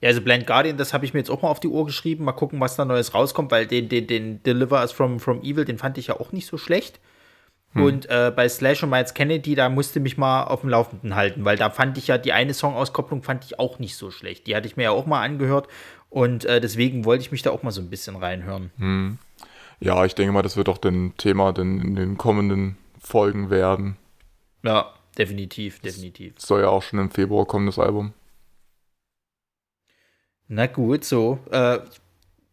[0.00, 2.24] Ja, also Blind Guardian, das habe ich mir jetzt auch mal auf die Uhr geschrieben.
[2.24, 5.64] Mal gucken, was da Neues rauskommt, weil den, den, den Deliver Us from, from Evil,
[5.64, 7.00] den fand ich ja auch nicht so schlecht.
[7.72, 7.82] Hm.
[7.82, 11.44] Und äh, bei Slash und Miles Kennedy, da musste mich mal auf dem Laufenden halten,
[11.44, 14.46] weil da fand ich ja die eine Songauskopplung fand ich auch nicht so schlecht.
[14.46, 15.68] Die hatte ich mir ja auch mal angehört
[16.08, 18.70] und äh, deswegen wollte ich mich da auch mal so ein bisschen reinhören.
[18.78, 19.18] Hm.
[19.80, 23.96] Ja, ich denke mal, das wird auch ein Thema denn in den kommenden Folgen werden.
[24.64, 24.92] Ja.
[25.18, 26.36] Definitiv, definitiv.
[26.36, 28.12] Das soll ja auch schon im Februar kommen, das Album.
[30.46, 31.40] Na gut, so.
[31.50, 31.80] Äh,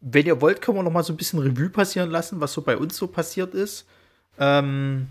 [0.02, 2.62] wenn ihr wollt, können wir noch mal so ein bisschen Revue passieren lassen, was so
[2.62, 3.88] bei uns so passiert ist.
[4.40, 5.08] Ähm,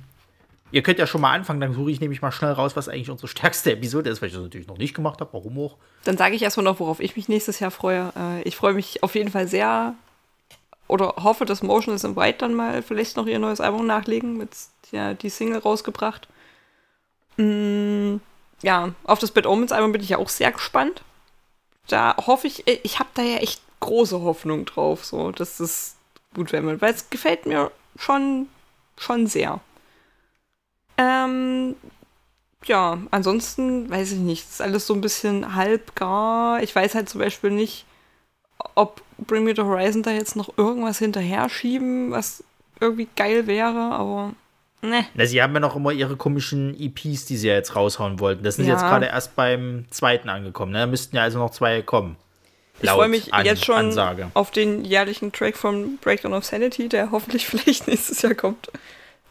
[0.73, 3.11] ihr könnt ja schon mal anfangen, dann suche ich nämlich mal schnell raus, was eigentlich
[3.11, 5.33] unsere stärkste Episode ist, weil ich das natürlich noch nicht gemacht habe.
[5.33, 5.79] Warum auch?
[6.05, 8.13] Dann sage ich erstmal noch, worauf ich mich nächstes Jahr freue.
[8.17, 9.95] Äh, ich freue mich auf jeden Fall sehr
[10.87, 14.51] oder hoffe, dass Motionless in White dann mal vielleicht noch ihr neues Album nachlegen, mit
[14.91, 16.29] ja, die Single rausgebracht.
[18.65, 21.03] Ja, auf das Bad Omens Album bin ich ja auch sehr gespannt.
[21.87, 25.97] Da hoffe ich, äh, ich habe da ja echt große Hoffnung drauf, so, dass das
[26.35, 28.49] gut werden wird, weil es gefällt mir schon,
[28.97, 29.61] schon sehr.
[30.97, 31.77] Ähm,
[32.65, 36.63] ja, ansonsten weiß ich nicht, ist alles so ein bisschen halbgar.
[36.63, 37.85] Ich weiß halt zum Beispiel nicht,
[38.75, 42.43] ob Bring Me the Horizon da jetzt noch irgendwas hinterher schieben, was
[42.81, 44.33] irgendwie geil wäre, aber
[44.89, 45.07] ne.
[45.15, 48.45] Na, sie haben ja noch immer ihre komischen EPs, die sie ja jetzt raushauen wollten.
[48.45, 48.73] Das sind ja.
[48.75, 50.73] jetzt gerade erst beim zweiten angekommen.
[50.73, 50.79] Ne?
[50.79, 52.17] Da müssten ja also noch zwei kommen.
[52.81, 54.31] Ich freue mich An jetzt schon Ansage.
[54.35, 58.71] auf den jährlichen Track von Breakdown of Sanity, der hoffentlich vielleicht nächstes Jahr kommt,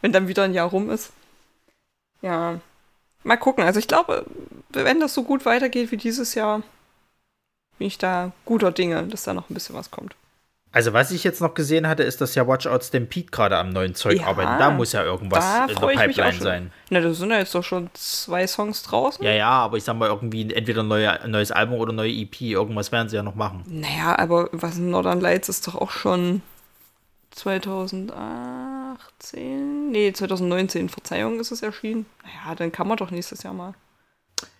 [0.00, 1.12] wenn dann wieder ein Jahr rum ist.
[2.22, 2.60] Ja,
[3.22, 3.64] mal gucken.
[3.64, 4.24] Also ich glaube,
[4.70, 6.62] wenn das so gut weitergeht wie dieses Jahr,
[7.78, 10.14] bin ich da guter Dinge, dass da noch ein bisschen was kommt.
[10.74, 13.70] Also was ich jetzt noch gesehen hatte, ist, dass ja Watch Out Stampede gerade am
[13.70, 14.58] neuen Zeug ja, arbeiten.
[14.58, 16.72] Da muss ja irgendwas in der Pipeline sein.
[16.90, 19.24] Na, da sind ja jetzt doch schon zwei Songs draußen.
[19.24, 22.40] Ja, ja, aber ich sag mal irgendwie entweder ein neue, neues Album oder neue EP.
[22.40, 23.62] Irgendwas werden sie ja noch machen.
[23.68, 26.42] Naja, aber was in Northern Lights ist doch auch schon
[27.30, 29.92] 2018?
[29.92, 32.06] Nee, 2019, Verzeihung ist es erschienen.
[32.24, 33.74] Naja, dann kann man doch nächstes Jahr mal.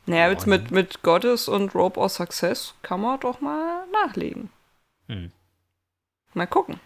[0.06, 4.50] Naja, jetzt mit, mit Goddess und Rope of Success kann man doch mal nachlegen.
[5.08, 5.32] Hm.
[6.34, 6.80] Mal gucken.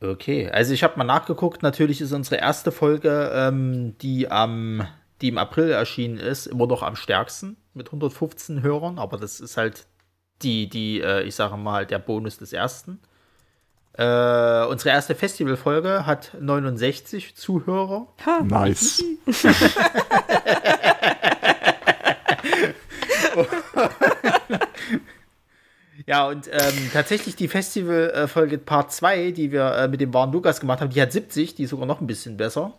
[0.00, 1.62] Okay, also ich habe mal nachgeguckt.
[1.62, 4.86] Natürlich ist unsere erste Folge, ähm, die am,
[5.20, 8.98] die im April erschienen ist, immer noch am stärksten mit 115 Hörern.
[8.98, 9.86] Aber das ist halt
[10.42, 13.00] die, die, äh, ich sage mal, der Bonus des ersten.
[13.94, 18.06] Äh, unsere erste Festivalfolge hat 69 Zuhörer.
[18.24, 18.42] Ha.
[18.42, 19.02] Nice.
[26.18, 30.58] Ja, und ähm, tatsächlich die Festival-Folge Part 2, die wir äh, mit dem wahren Lukas
[30.58, 32.72] gemacht haben, die hat 70, die ist sogar noch ein bisschen besser.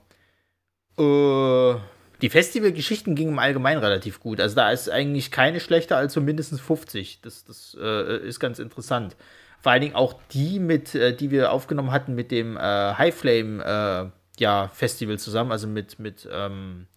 [0.98, 1.76] Äh,
[2.22, 4.42] die Festival-Geschichten gingen im Allgemeinen relativ gut.
[4.42, 7.22] Also da ist eigentlich keine schlechter als so mindestens 50.
[7.22, 9.16] Das, das äh, ist ganz interessant.
[9.62, 13.16] Vor allen Dingen auch die, mit, äh, die wir aufgenommen hatten mit dem äh, High
[13.16, 16.88] Flame äh, ja, Festival zusammen, also mit, mit ähm,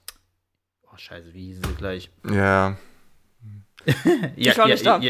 [0.82, 2.10] oh scheiße, wie hießen sie gleich?
[2.28, 2.76] Ja
[4.36, 5.00] ja, ich war ja, nicht da.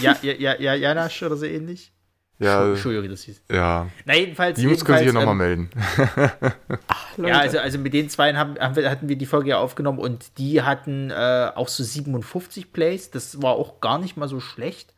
[0.00, 1.92] Ja, ja, ja, ja, Janasch oder so ähnlich.
[2.40, 3.42] Ja, Entschuldigung, das hieß.
[3.50, 3.88] Ja.
[4.04, 4.58] Na, jedenfalls.
[4.58, 5.70] Die Jungs können sich hier nochmal ähm, melden.
[6.86, 9.58] Ach, ja, also, also mit den zwei haben, haben wir, hatten wir die Folge ja
[9.58, 13.10] aufgenommen und die hatten äh, auch so 57 Plays.
[13.10, 14.94] Das war auch gar nicht mal so schlecht.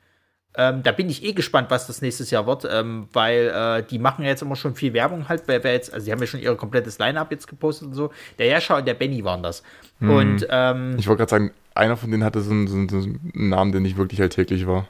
[0.56, 4.00] Ähm, da bin ich eh gespannt, was das nächstes Jahr wird, ähm, weil äh, die
[4.00, 6.26] machen ja jetzt immer schon viel Werbung halt, weil wer jetzt, also die haben ja
[6.26, 8.10] schon ihr komplettes Line-Up jetzt gepostet und so.
[8.38, 9.62] Der Jascha und der Benny waren das.
[10.00, 10.10] Hm.
[10.10, 13.72] Und ähm, ich wollte gerade sagen, einer von denen hatte so einen, so, einen, Namen,
[13.72, 14.88] der nicht wirklich alltäglich war.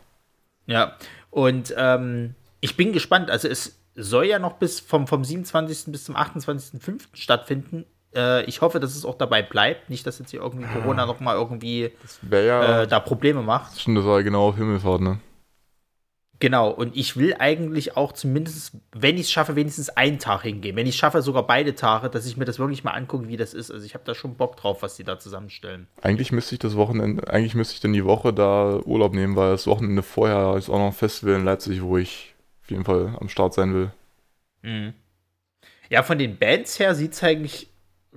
[0.66, 0.97] Ja,
[1.31, 3.31] und ähm, ich bin gespannt.
[3.31, 5.93] Also es soll ja noch bis vom, vom 27.
[5.93, 7.09] bis zum 28.05.
[7.14, 7.85] stattfinden.
[8.14, 9.91] Äh, ich hoffe, dass es auch dabei bleibt.
[9.91, 11.91] Nicht, dass jetzt hier irgendwie Corona noch mal irgendwie
[12.31, 13.81] ja, äh, da Probleme macht.
[13.81, 15.20] Stimmt, das war genau auf Himmelfahrt, ne?
[16.41, 20.74] Genau, und ich will eigentlich auch zumindest, wenn ich es schaffe, wenigstens einen Tag hingehen.
[20.74, 23.53] Wenn ich schaffe, sogar beide Tage, dass ich mir das wirklich mal angucke, wie das
[23.53, 23.70] ist.
[23.70, 25.86] Also ich habe da schon Bock drauf, was die da zusammenstellen.
[26.01, 29.51] Eigentlich müsste ich das Wochenende, eigentlich müsste ich dann die Woche da Urlaub nehmen, weil
[29.51, 33.18] das Wochenende vorher ist auch noch ein Festival in Leipzig, wo ich auf jeden Fall
[33.20, 33.91] am Start sein will.
[34.62, 34.95] Mhm.
[35.91, 37.68] Ja, von den Bands her sieht es eigentlich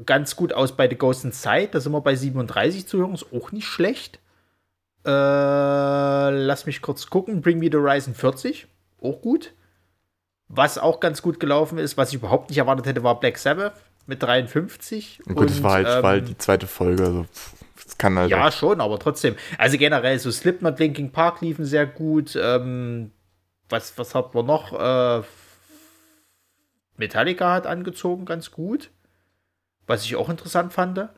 [0.05, 1.69] ganz gut aus bei The Ghost Inside.
[1.73, 4.19] Da sind wir bei 37 Zuhörern, ist auch nicht schlecht.
[5.05, 7.41] Äh, lass mich kurz gucken.
[7.41, 8.67] Bring Me the Horizon 40.
[9.01, 9.53] Auch gut.
[10.47, 13.73] Was auch ganz gut gelaufen ist, was ich überhaupt nicht erwartet hätte, war Black Sabbath
[14.05, 15.21] mit 53.
[15.25, 17.03] Gut, und, das war halt, ähm, war halt die zweite Folge.
[17.03, 17.25] Also,
[17.83, 19.35] das kann halt ja, schon, aber trotzdem.
[19.57, 22.37] Also generell, so Slipknot, Linking Park liefen sehr gut.
[22.39, 23.11] Ähm,
[23.69, 24.73] was, was hat man noch?
[24.73, 25.23] Äh,
[26.97, 28.91] Metallica hat angezogen, ganz gut.
[29.87, 31.09] Was ich auch interessant fand.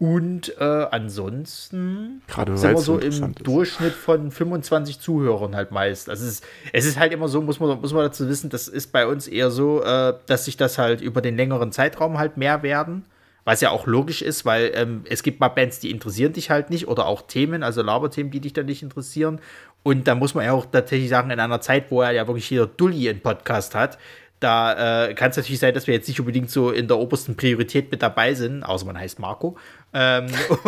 [0.00, 6.08] Und äh, ansonsten Gerade sind wir so im Durchschnitt von 25 Zuhörern halt meist.
[6.08, 8.68] Also es ist, es ist halt immer so, muss man, muss man dazu wissen, das
[8.68, 12.36] ist bei uns eher so, äh, dass sich das halt über den längeren Zeitraum halt
[12.36, 13.06] mehr werden.
[13.44, 16.70] Was ja auch logisch ist, weil ähm, es gibt mal Bands, die interessieren dich halt
[16.70, 19.40] nicht oder auch Themen, also Laberthemen, die dich dann nicht interessieren.
[19.82, 22.50] Und da muss man ja auch tatsächlich sagen, in einer Zeit, wo er ja wirklich
[22.50, 23.98] jeder Dulli einen Podcast hat,
[24.40, 27.36] da äh, kann es natürlich sein, dass wir jetzt nicht unbedingt so in der obersten
[27.36, 29.56] Priorität mit dabei sind, außer man heißt Marco.
[29.92, 30.26] Ähm,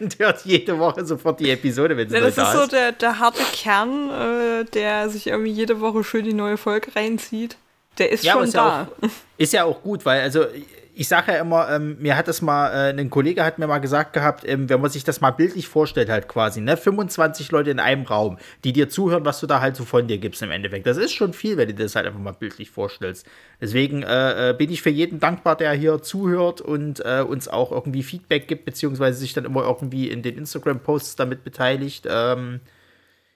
[0.00, 2.60] und hört jede Woche sofort die Episode, wenn sie ja, das da ist.
[2.60, 6.94] so der, der harte Kern, äh, der sich irgendwie jede Woche schön die neue Folge
[6.96, 7.56] reinzieht.
[7.98, 8.58] Der ist ja, schon ist da.
[8.58, 10.46] Ja auch, ist ja auch gut, weil also
[10.94, 13.78] ich sage ja immer, ähm, mir hat das mal, äh, ein Kollege hat mir mal
[13.78, 17.70] gesagt gehabt, ähm, wenn man sich das mal bildlich vorstellt, halt quasi, ne, 25 Leute
[17.70, 20.50] in einem Raum, die dir zuhören, was du da halt so von dir gibst im
[20.50, 20.86] Endeffekt.
[20.86, 23.26] Das ist schon viel, wenn du das halt einfach mal bildlich vorstellst.
[23.60, 27.72] Deswegen äh, äh bin ich für jeden dankbar, der hier zuhört und äh, uns auch
[27.72, 32.06] irgendwie Feedback gibt, beziehungsweise sich dann immer irgendwie in den Instagram-Posts damit beteiligt.
[32.08, 32.60] Ähm,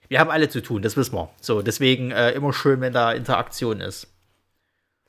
[0.08, 1.30] wir haben alle zu tun, das wissen wir.
[1.40, 4.08] So, deswegen äh, immer schön, wenn da Interaktion ist.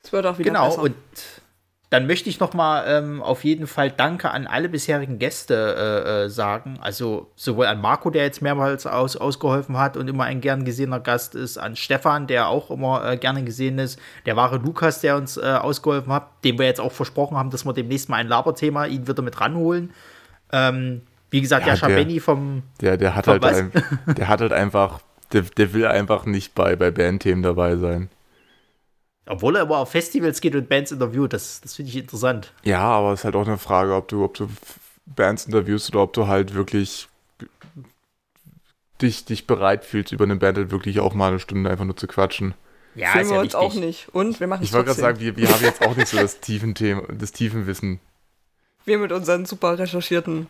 [0.02, 0.82] Es wird auch wieder genau, besser.
[0.82, 0.94] und
[1.90, 6.24] dann möchte ich noch mal ähm, auf jeden Fall Danke an alle bisherigen Gäste äh,
[6.24, 6.78] äh, sagen.
[6.82, 11.00] Also sowohl an Marco, der jetzt mehrmals aus, ausgeholfen hat und immer ein gern gesehener
[11.00, 15.16] Gast ist, an Stefan, der auch immer äh, gerne gesehen ist, der wahre Lukas, der
[15.16, 18.28] uns äh, ausgeholfen hat, dem wir jetzt auch versprochen haben, dass wir demnächst mal ein
[18.28, 19.90] Laberthema ihn wieder mit ranholen.
[20.52, 23.72] Ähm, wie gesagt, Ja, der- Benny vom Der, der, hat Von halt ein,
[24.14, 25.00] der hat halt einfach,
[25.32, 28.10] der, der will einfach nicht bei, bei Bandthemen dabei sein.
[29.28, 32.52] Obwohl er immer auf Festivals geht und Bands interviewt, das, das finde ich interessant.
[32.64, 34.48] Ja, aber es ist halt auch eine Frage, ob du, ob du
[35.06, 37.08] Bands interviewst oder ob du halt wirklich
[39.02, 41.96] dich, dich bereit fühlst, über eine Band halt wirklich auch mal eine Stunde einfach nur
[41.96, 42.54] zu quatschen.
[42.94, 43.68] Ja, Fühlen ist wir ja uns wichtig.
[43.68, 44.08] auch nicht.
[44.12, 46.16] Und wir machen es Ich wollte gerade sagen, wir, wir haben jetzt auch nicht so
[46.16, 48.00] das tiefen Thema, das tiefen Wissen.
[48.84, 50.48] wir mit unseren super recherchierten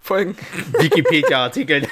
[0.00, 0.36] Folgen.
[0.78, 1.86] Wikipedia-Artikeln.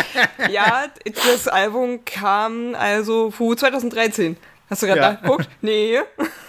[0.50, 4.36] ja, das Album kam also puh, 2013.
[4.72, 5.12] Hast du gerade Ja.
[5.12, 5.48] nachgeguckt?
[5.60, 5.98] Nee.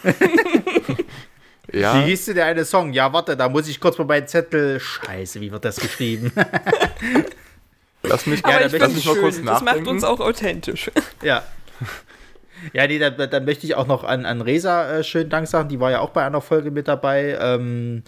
[1.71, 2.93] Ja, Wie hieß denn der eine Song?
[2.93, 4.79] Ja, warte, da muss ich kurz mal meinen Zettel.
[4.79, 6.31] Scheiße, wie wird das geschrieben?
[8.03, 9.45] lass mich, Aber gerne, ich lass mich mal kurz schön.
[9.45, 9.85] Das nachdenken.
[9.85, 10.91] macht uns auch authentisch.
[11.23, 11.41] ja.
[12.73, 15.67] Ja, nee, dann, dann möchte ich auch noch an, an Resa äh, schönen Dank sagen.
[15.67, 17.37] Die war ja auch bei einer Folge mit dabei.
[17.41, 18.03] Ähm,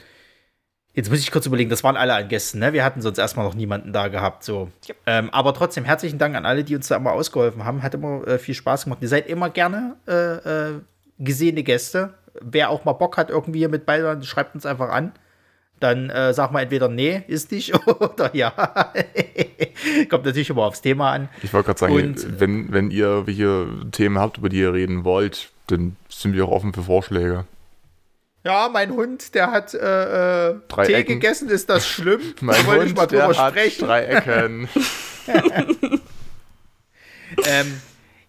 [0.95, 2.73] jetzt muss ich kurz überlegen, das waren alle an Gästen, ne?
[2.73, 4.43] Wir hatten sonst erstmal noch niemanden da gehabt.
[4.43, 4.69] So.
[4.87, 4.95] Ja.
[5.05, 7.83] Ähm, aber trotzdem herzlichen Dank an alle, die uns da immer ausgeholfen haben.
[7.83, 8.99] Hat immer äh, viel Spaß gemacht.
[9.01, 10.13] Ihr seid immer gerne äh,
[10.71, 10.73] äh,
[11.19, 12.13] gesehene Gäste.
[12.41, 15.11] Wer auch mal Bock hat, irgendwie hier mit bei, schreibt uns einfach an.
[15.81, 18.51] Dann äh, sag mal entweder nee, ist nicht oder ja.
[20.09, 21.29] Kommt natürlich immer aufs Thema an.
[21.43, 25.03] Ich wollte gerade sagen, Und- wenn, wenn ihr welche Themen habt, über die ihr reden
[25.03, 27.45] wollt, dann sind wir auch offen für Vorschläge.
[28.45, 31.19] Ja, mein Hund, der hat äh, äh, Tee Ecken.
[31.19, 32.21] gegessen, ist das schlimm?
[32.41, 33.85] Mein Da wollte ich Hund, mal drüber der hat sprechen.
[33.85, 34.69] drei Ecken.
[37.47, 37.81] Ähm,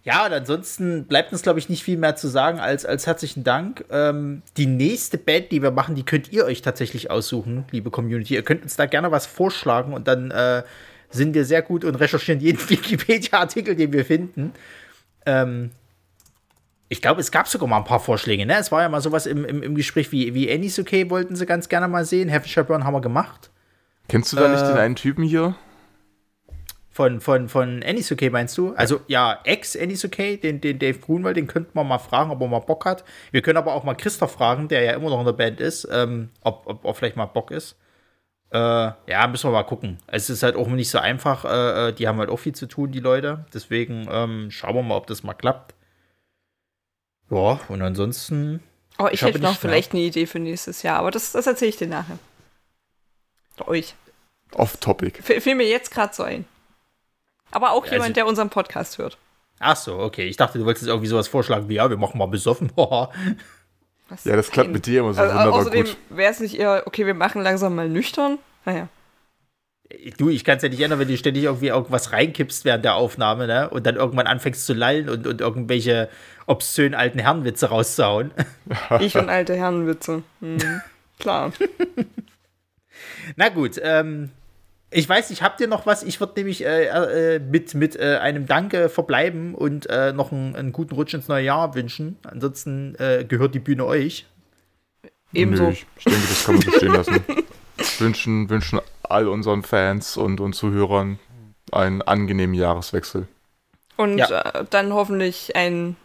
[0.03, 3.45] ja, und ansonsten bleibt uns, glaube ich, nicht viel mehr zu sagen als, als herzlichen
[3.45, 3.85] Dank.
[3.91, 8.35] Ähm, die nächste Band, die wir machen, die könnt ihr euch tatsächlich aussuchen, liebe Community.
[8.35, 10.63] Ihr könnt uns da gerne was vorschlagen und dann äh,
[11.11, 14.53] sind wir sehr gut und recherchieren jeden Wikipedia-Artikel, den wir finden.
[15.27, 15.71] Ähm,
[16.89, 18.57] ich glaube, es gab sogar mal ein paar Vorschläge, ne?
[18.59, 21.47] Es war ja mal sowas im, im, im Gespräch wie, wie Annie's Okay wollten sie
[21.47, 22.29] ganz gerne mal sehen.
[22.29, 23.51] Heaven Burn haben wir gemacht.
[24.09, 25.57] Kennst du da nicht Äh, den einen Typen hier?
[26.91, 28.73] Von, von, von Annie's Okay meinst du?
[28.75, 32.41] Also ja, ex Annie's Okay, den, den Dave Grunwald, den könnten wir mal fragen, ob
[32.41, 33.05] er mal Bock hat.
[33.33, 35.89] Wir können aber auch mal Christoph fragen, der ja immer noch in der Band ist,
[35.93, 37.77] ähm, ob, ob, ob vielleicht mal Bock ist.
[38.51, 39.99] Äh, ja, müssen wir mal gucken.
[40.07, 41.45] Es ist halt auch nicht so einfach.
[41.45, 43.45] Äh, äh, die haben halt auch viel zu tun, die Leute.
[43.53, 45.75] Deswegen ähm, schauen wir mal, ob das mal klappt.
[47.31, 48.63] Ja, und ansonsten.
[48.99, 51.77] Oh, ich, hätte noch vielleicht eine Idee für nächstes Jahr, aber das, das erzähle ich
[51.77, 52.19] dir nachher.
[53.67, 53.95] Euch.
[54.53, 55.23] Off-Topic.
[55.41, 56.45] Fiel mir jetzt gerade so ein.
[57.51, 59.19] Aber auch Also- jemand, der unseren Podcast hört.
[59.59, 60.27] Ach so, okay.
[60.27, 62.71] Ich dachte, du wolltest irgendwie sowas vorschlagen wie, ja, wir machen mal besoffen.
[64.23, 67.07] Ja, das klappt mit dir immer so Also, wunderbar außerdem wäre es nicht eher, okay,
[67.07, 68.39] wir machen langsam mal nüchtern.
[68.65, 68.89] Naja.
[70.19, 72.97] Du, ich kann es ja nicht ändern, wenn du ständig irgendwie irgendwas reinkippst während der
[72.97, 73.71] Aufnahme, ne?
[73.71, 76.09] Und dann irgendwann anfängst zu lallen und, und irgendwelche
[76.47, 78.33] obszönen alten Herrenwitze rauszuhauen.
[79.01, 80.23] Ich und alte Herrenwitze.
[80.41, 80.81] Mhm.
[81.19, 81.53] Klar.
[83.37, 84.31] Na gut, ähm,
[84.91, 86.03] ich weiß nicht, habt ihr noch was?
[86.03, 90.57] Ich würde nämlich äh, äh, mit, mit äh, einem Danke verbleiben und äh, noch einen,
[90.57, 92.17] einen guten Rutsch ins neue Jahr wünschen.
[92.25, 94.27] Ansonsten äh, gehört die Bühne euch.
[95.33, 95.65] Ebenso.
[95.65, 97.25] Nö, ich, ich denke, das kann man so stehen lassen.
[97.99, 98.81] wünschen, wünschen
[99.11, 101.19] all unseren Fans und, und Zuhörern
[101.73, 103.27] einen angenehmen Jahreswechsel.
[103.97, 104.41] Und Ja.
[104.43, 105.97] äh, dann hoffentlich ein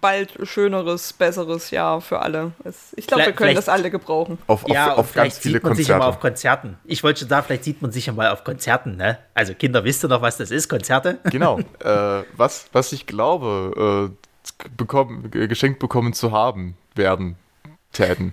[0.00, 2.52] bald schöneres, besseres Jahr für alle.
[2.96, 4.38] Ich glaube, wir können das alle gebrauchen.
[4.46, 6.16] Auf, Ja, auf, und auf ganz vielleicht viele sieht man sich ja mal Konzerte.
[6.16, 6.78] auf Konzerten.
[6.84, 9.18] Ich wollte schon sagen, vielleicht sieht man sich ja mal auf Konzerten, ne?
[9.34, 11.18] Also Kinder, wisst ihr noch, was das ist, Konzerte?
[11.30, 11.58] Genau.
[11.80, 14.10] äh, was, was ich glaube,
[14.64, 17.36] äh, bekommen, ge- geschenkt bekommen zu haben werden,
[17.92, 18.32] täten.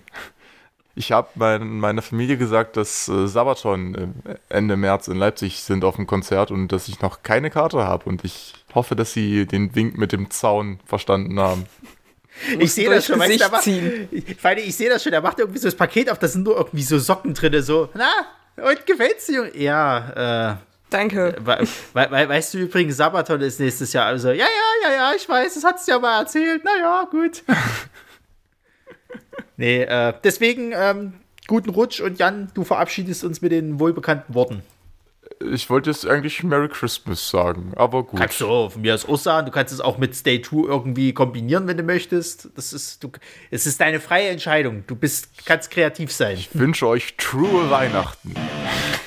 [0.98, 5.86] Ich habe mein, meiner Familie gesagt, dass äh, Sabaton äh, Ende März in Leipzig sind
[5.86, 8.10] auf dem Konzert und dass ich noch keine Karte habe.
[8.10, 11.68] Und ich hoffe, dass sie den Wink mit dem Zaun verstanden haben.
[12.60, 14.08] Ich sehe das schon, weißt du, Gesicht macht, ziehen.
[14.12, 16.44] ich, Feine, ich sehe das schon, der macht irgendwie so das Paket auf, da sind
[16.44, 18.10] nur irgendwie so Socken drin, so, na,
[18.58, 19.36] und gefällt's dir?
[19.36, 19.58] Junge?
[19.58, 20.56] Ja, äh,
[20.90, 21.36] Danke.
[21.40, 25.12] we, we, we, weißt du übrigens, Sabaton ist nächstes Jahr, also, ja, ja, ja, ja,
[25.16, 27.44] ich weiß, das hat's dir ja mal erzählt, naja, gut.
[29.58, 31.14] Nee, äh, deswegen ähm,
[31.48, 34.62] guten Rutsch und Jan, du verabschiedest uns mit den wohlbekannten Worten.
[35.52, 38.20] Ich wollte jetzt eigentlich Merry Christmas sagen, aber gut.
[38.20, 39.46] Kannst du von mir aus auch sagen.
[39.46, 42.50] Du kannst es auch mit Stay True irgendwie kombinieren, wenn du möchtest.
[42.56, 43.12] Das ist, du,
[43.52, 44.84] es ist deine freie Entscheidung.
[44.88, 46.38] Du bist, kannst kreativ sein.
[46.38, 48.34] Ich wünsche euch true Weihnachten.